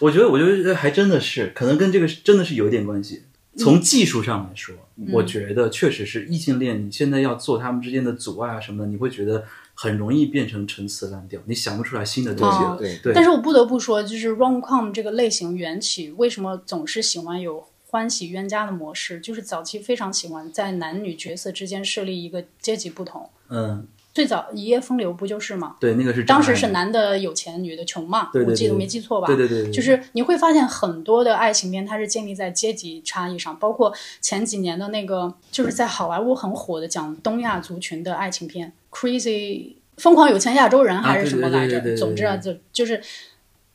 [0.00, 3.24] 我觉得，我觉得还真的是，可能跟这个真的是有点关系。
[3.58, 4.74] 从技术上来说，
[5.12, 6.86] 我觉得确实是异性恋。
[6.86, 9.44] 你现在要做他们之间的阻碍啊什么的，你会觉得
[9.74, 12.76] 很容易变成陈词滥调，你想不出来新的东西了。
[12.78, 13.12] 对对。
[13.12, 19.20] 但是我不得不说，就是 rom com 这个类型缘起，为什么总是喜欢有欢喜冤家的模式？
[19.20, 23.28] 就是早期非常喜欢在男女角色之间设立一个阶级不同。
[23.48, 23.86] 嗯。
[24.18, 25.76] 最早《一夜风流》不就是吗？
[25.78, 28.30] 对，那个是当时是男的有钱，女的穷嘛。
[28.32, 29.28] 对我记得没记错吧？
[29.28, 29.70] 对对对。
[29.70, 39.28] 就是你会发现很多的爱情片，它是建立在阶级差异上，包括前几年的那个，就是在好莱坞很火的讲东亚族群的爱情片，《Crazy》
[39.98, 41.96] 疯狂有钱亚洲人还是什么来着？
[41.96, 43.00] 总之啊，就就是。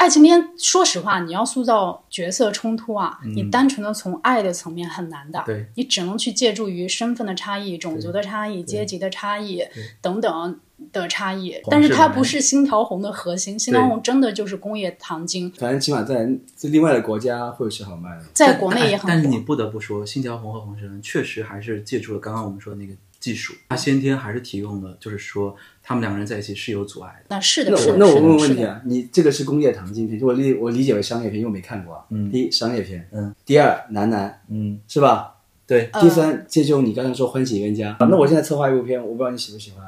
[0.04, 5.42] 爱情片，说实话，你要塑造角色冲突啊，你单纯的从爱的层面很难的，
[5.76, 9.64] 你只能去借助于身份的差异、种族的差异、阶级的差异
[10.02, 10.60] 等等
[10.92, 11.56] 的差异。
[11.72, 15.50] 但是它不是《星条红》的核心，《星条红》真的就是工业糖精。
[15.58, 19.08] 反正起码在在另外的国家会是好卖的，在国内也很。
[19.08, 22.94] 但是你不得不说，《星条红》和《红尘》确实还是借助了刚刚我们说的那个
[23.24, 25.56] 技术，他先天还是提供了，就是说。
[25.86, 27.26] 他们两个人在一起是有阻碍的。
[27.28, 32.06] 那是的，那我那我问问问题啊，你这个是工业糖精片，我理我理解为商业片，因为我没看过啊。
[32.10, 32.32] 嗯。
[32.32, 33.06] 第一，商业片。
[33.12, 33.36] 嗯。
[33.46, 34.42] 第二，男男。
[34.50, 34.80] 嗯。
[34.88, 35.36] 是吧？
[35.68, 35.90] 对。
[36.00, 37.98] 第三，借就你刚才说欢喜冤家。
[38.00, 39.86] 那我现在策划一部片，我不知道你喜不喜欢，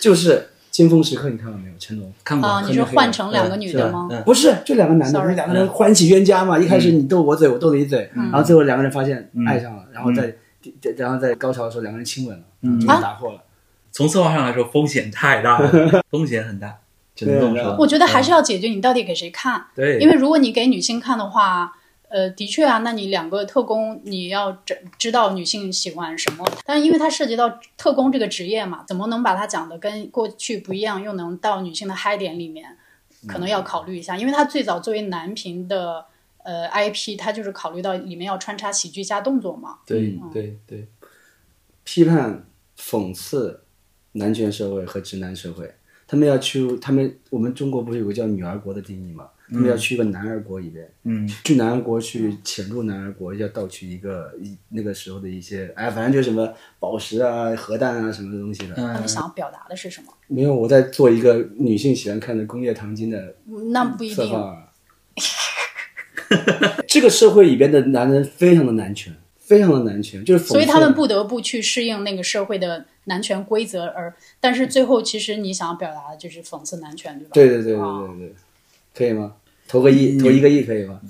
[0.00, 0.30] 就是
[0.70, 1.74] 《尖峰时刻》，你看过没有？
[1.78, 2.48] 成龙看过。
[2.48, 4.08] 啊，你是换成两个女的吗？
[4.24, 6.58] 不是，就两个男的，两个人欢喜冤家嘛。
[6.58, 10.34] 一开始你斗我嘴，我斗你嘴，然后最后两个人发现爱上了，然后在
[10.96, 13.44] 然后在高潮的时候两个人亲吻了，嗯，打破了。
[13.92, 15.70] 从策划上来说，风险太大了，
[16.10, 16.78] 风险很大，
[17.14, 17.76] 只能这么说。
[17.78, 19.66] 我觉得还是要解决你到底给谁看。
[19.74, 21.72] 对，因为如果你给女性看的话，
[22.08, 26.44] 呃，的确啊，那你两个特工，你要知知道女性喜欢什么。
[26.64, 32.76] 但是因为它涉及到特工这个职业嘛，怎么能把它讲的跟过去不一样，又能到女性的嗨点里面，
[33.28, 34.16] 可能要考虑一下。
[34.16, 36.04] 因为它最早作为男频的
[36.42, 39.78] 呃 IP，它就是考虑到里面要穿插喜剧加动作嘛。
[39.86, 40.88] 对对对。
[41.84, 42.46] 批判、
[42.88, 43.60] 讽刺
[44.12, 45.72] 男权社会和直男社会。
[46.06, 49.26] 他们要去，他们我们中国不是有个叫“女儿国”的定义嘛？
[49.50, 58.74] 他们要去一个男儿国里边，嗯，去男儿国去潜入男儿国，要盗取一个一那个时候的一些，哎，反正就是什么宝石啊、核弹啊什么东西的。
[58.74, 60.12] 他们想表达的是什么？
[60.28, 63.36] 没有，我在做一个女性喜欢看的工业糖精的
[63.72, 64.30] 那不一定。
[66.88, 69.14] 这个社会里边的男人非常的男权，
[69.46, 77.30] 非常的男权，就是所以他们不得不去适应那个社会的男权规则，而但是最后其实你想要表达的就是讽刺男权，对吧？
[77.34, 78.34] 对对对对对对，
[78.94, 79.34] 可以吗？
[79.68, 81.00] 投个亿，投一个亿可以吗？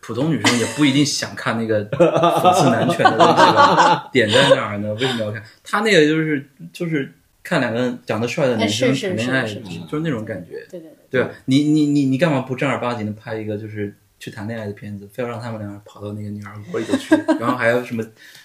[0.00, 4.08] 普通女生也不一定想看那个 讽刺男权的东西吧？
[4.12, 4.92] 点在哪儿呢？
[4.94, 5.42] 为什么要看？
[5.62, 7.12] 他那个就是就是
[7.42, 10.66] 看两个长得帅的男生谈恋爱，就是那种感觉。
[10.68, 15.08] 对对对，对你你你你干嘛不正儿八经的拍一个就是去谈恋爱的片子？
[15.12, 18.04] 非要让他们两个跑到那个女儿国里头去， 然后还有什么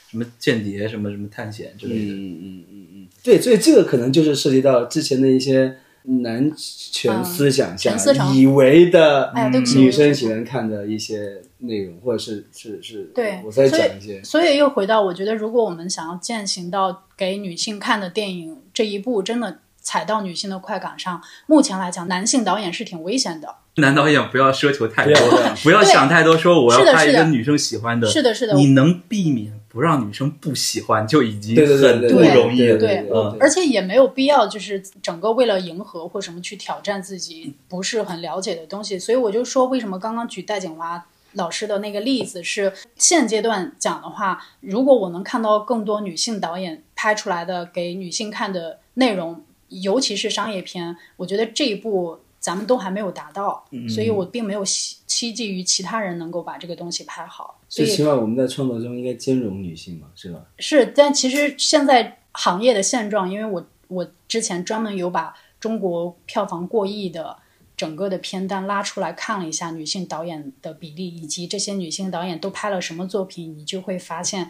[0.10, 2.14] 什么间谍、什么什么探险之类的？
[2.14, 5.78] 嗯嗯嗯嗯，对，所以这个可能就是涉及到之前的一些。
[6.10, 7.94] 男权思想下
[8.34, 9.30] 以为的
[9.76, 14.24] 女生喜欢看的一些内容，或者是是是，对，我再讲一些。
[14.24, 23.56] 所以又回到，我觉得如果我们想要践行到给女性看的电影这一步，真的踩到女性的快感上，目前来讲，男性导演是挺危险的。
[23.76, 25.16] 男导演不要奢求太多，
[25.64, 29.54] 不要想太多，说我要拍一个女生喜欢的，是的，是的，你能避免。
[29.70, 33.08] 不让女生不喜欢就已经很不容易了，对，
[33.40, 38.98] 而且也没有必要，就是整个为了迎合或什么去挑战自己不是很了解的东西。
[38.98, 52.20] 所以我就说，为什么刚刚举戴景华老师的那个例子是现阶段讲的话，如果我能看到更多女性导演拍出来的给女性看的内容，尤其是商业片，我觉得这一步。
[52.40, 57.60] 咱们都还没有达到，所以我并没有希期冀于其他人能够把这个东西拍好。
[57.68, 60.46] 最起码我们在创作中应该兼容女性嘛，是吧？
[60.60, 67.36] 是，但其实现在行业的现状，因为我我之前专门有把中国票房过亿的
[67.76, 74.50] 整个的片单拉出来看了一下女性导演的比例，以及这些女性导演都拍了什么作品，你就会发现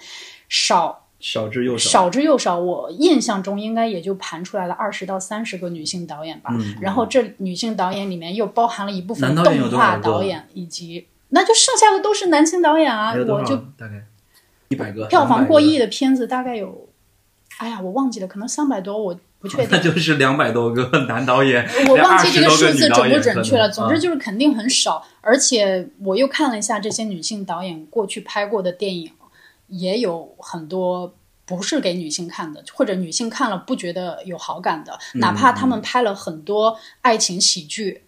[0.49, 1.06] 少。
[1.19, 2.60] 少之又少，少之又少。
[2.60, 6.52] 我印象中应该也就盘出来了二十到三十个女性导演吧。
[6.80, 13.14] 然后这女性导演里面又包含了一部分动画导演，以及那就剩下的都是男性导演啊。
[13.14, 14.03] 我就大概
[14.69, 16.88] 一百个票房过亿的片子大概有，
[17.57, 19.69] 哎呀，我忘记了，可能三百多，我不确定。
[19.73, 23.69] 那就是两百多个男导演， 我忘记这个数字准不准确了。
[23.69, 25.03] 总之就是肯定很少。
[25.22, 29.11] 而且我又看了一下这些女性导演过去拍过的电影。
[29.68, 31.14] 也有很多
[31.45, 38.03] 不是给女性看的，或者女性看了不觉得有好感的，哪怕他们拍了很多爱情喜剧、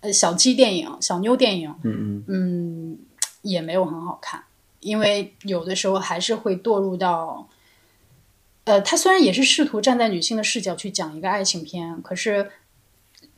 [0.00, 2.98] 呃小鸡电影、小妞电影，嗯嗯，
[3.42, 4.44] 也没有很好看，
[4.80, 7.48] 因为有的时候还是会堕入到，
[8.64, 12.50] 呃，他虽然也是试图站在女性的视角去讲一个爱情片，可是。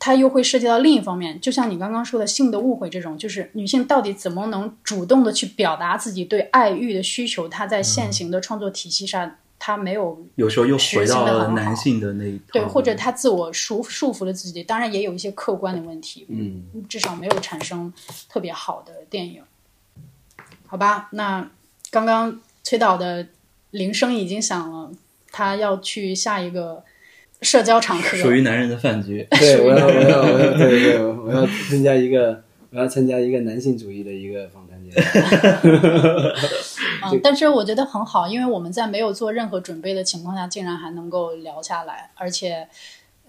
[0.00, 7.48] 它又会涉及到另一方面，就像你刚刚说的性的误会这种，就是女性到底怎么能主动的去表达自己对爱欲的需求？
[7.48, 14.62] 她在现行的创作体系上，她没有有时候又回到了男性的那一对，或者她自我束束缚了自己。
[14.62, 17.92] 当然也有一些客观的问题，嗯，至少没有产生
[18.28, 19.42] 特别好的电影。
[20.66, 21.50] 好吧，那
[21.90, 23.26] 刚刚崔导的
[23.72, 24.92] 铃声已经响了，
[25.32, 26.84] 他要去下一个。
[27.40, 29.26] 社交场合属于男人的饭局。
[29.38, 34.96] 对，我要，我要，我要， 对对，我要参加一个，我要参加一个男性主义的一个访谈节目。
[37.04, 42.66] 嗯， 但是我觉得很好，因为我们在没有做任何准备的情况下，竟然还能够聊下来，而且，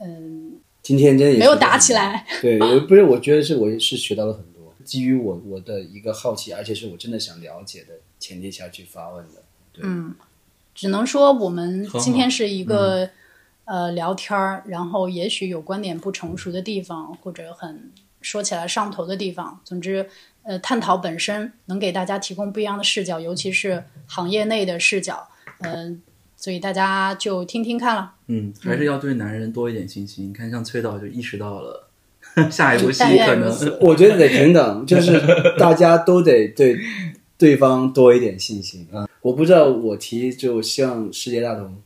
[0.02, 2.26] 嗯，今天真的没有打起来。
[2.42, 9.44] 对，不是，我觉得是我是学到了很多，基于我我的一个好奇，而且是我真的想了解的前提下去发问的。
[9.84, 10.16] 嗯，
[10.74, 13.12] 只能说我们今天是一个。
[13.70, 19.62] 呃，聊天儿，然后也许有观点不成熟的地方，或者很说起来上头的地方。
[19.64, 20.10] 总之，
[20.42, 25.28] 呃，探讨本身能给大家提供不一样的视角，尤其是行业内的视角。
[25.60, 26.02] 嗯，
[26.36, 28.14] 所以大家就听听看了。
[28.26, 30.30] 嗯，还是要对男人多一点信心。
[30.30, 31.90] 你看，像崔导就意识到了，
[32.50, 35.22] 下一部戏可能，我觉得得平等，就是
[35.60, 36.76] 大家都得对
[37.38, 39.08] 对方多一点信心啊。
[39.22, 41.80] 我不知道，我提就希望世界大同。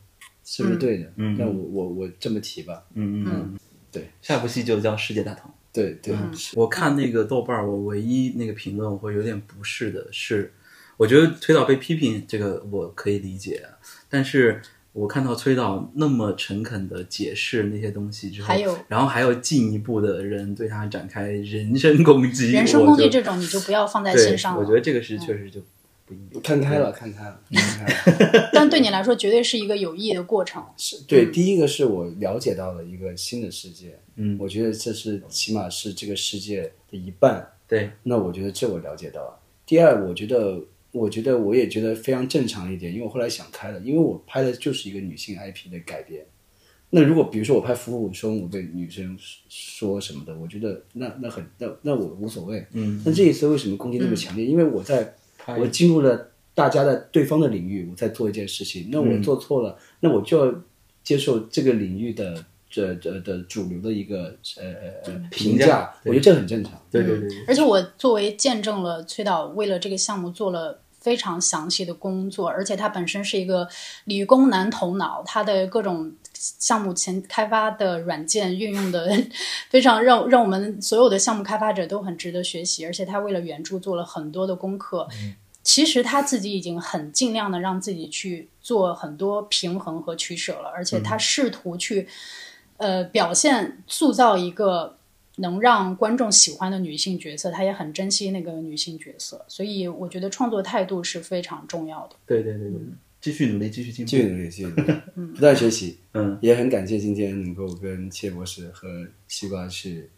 [0.44, 1.12] 是不是对的？
[1.16, 2.84] 嗯，那我我我这么提吧。
[2.94, 3.58] 嗯嗯，
[3.90, 5.50] 对，下部戏就叫《世界大同》。
[5.72, 6.14] 对对，
[6.54, 10.52] 我看那个豆瓣，我唯一那个评论我会有点不适的是，
[10.96, 13.60] 我觉得崔导被批评这个我可以理解，
[14.08, 14.62] 但是
[14.92, 24.60] 我看到崔导那么诚恳的解释那些东西之后，还有，然后还有进一步的人对他展开人身攻击，人身攻击这种你就不要放在心上了。
[24.60, 25.60] 我觉得这个是确实就。
[26.42, 28.50] 看开了，看开了，看开了。
[28.52, 30.62] 但对你来说，绝对是一个有意义的过程。
[30.76, 37.46] 是对，第一个是我了解到了一个新的世界，嗯，我觉得这是起码是这个世界的一半。
[37.66, 39.40] 对，那我觉得这我了解到了。
[39.64, 40.60] 第二，我觉得，
[40.92, 46.24] 我觉得我也觉得非常正常一点，因为我后来想开了，因为我拍的就是一个女性 IP 的改编。
[46.90, 49.18] 那如果比如说我拍《虎虎生》，我对女生
[49.48, 52.64] 说什么的，我觉得那那很那那我无所谓。
[52.72, 54.44] 嗯，那这一次为什么攻击那么强烈？
[54.44, 55.12] 因为我在
[55.58, 60.54] 我进入了大家的对方的领域，我在做一件事情，那我做错了，那我就要
[61.02, 64.74] 接受这个领域的这这的主流的一个呃
[65.06, 66.72] 呃评价，我觉得这很正常。
[66.90, 67.44] 对对对对。
[67.46, 70.80] 而且我作为见证了崔导为了这个项目做了。
[71.04, 73.68] 非常详细的工作，而且他本身是一个
[74.04, 79.14] 理工男头脑，他的各种项目前开发的软件运用的
[79.68, 82.86] 非常让让我们所有的项目开发者都很值得学习。
[82.86, 85.06] 而且他为了原著做了很多的功课，
[85.62, 92.08] 其实他自己已经很尽量的让自己去做很多平衡和取舍了，而且他试图去
[92.78, 94.96] 呃表现塑造一个。
[95.36, 102.16] 能让观众喜欢的女性角色，她也很珍惜那个女性角色，所以我觉得创作态度是非常重要的。
[102.26, 102.80] 对对对对，
[103.20, 104.82] 继续努力，继续进步，继续努力，继续努力，
[105.34, 105.98] 不断学习。
[106.12, 110.08] 嗯，也很感谢今天能够跟切博士和西瓜去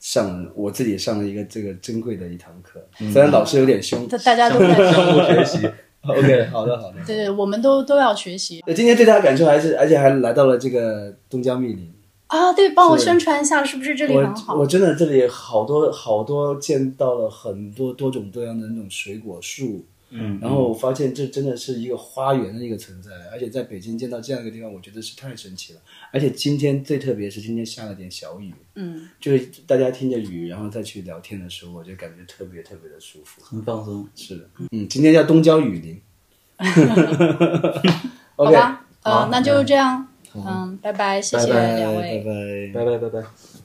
[0.00, 5.70] 上我自己上了一个这个珍贵的一堂课，虽然老师有点凶，大家都在 相互学习。
[6.02, 7.02] OK，好的好的。
[7.06, 8.62] 对对，我们都都要学习。
[8.74, 11.93] 今天最大的感受还是，而且还来到了这个东郊密林。
[12.34, 14.56] 啊，对，帮我宣传一下，是不是这里很好？
[14.56, 25.80] 我真的这里好多好多见到了很多多种多样的那种水果树，嗯，然后我发现这真的是一个花园的一个存在，而且在北京见到这样一个地方，我觉得是太神奇了。
[26.10, 34.08] 而且今天最特别是今天下了点小雨，嗯，就是大家听着雨，然后再去聊天的时候，我就感觉特别特别的舒服，很放松。
[34.16, 36.00] 是的，嗯，今天叫东郊雨林，
[38.34, 40.08] 好吧，呃，那就这样。
[40.34, 42.22] 嗯，拜拜，谢谢两位，
[42.74, 43.63] 拜拜，拜拜，拜拜。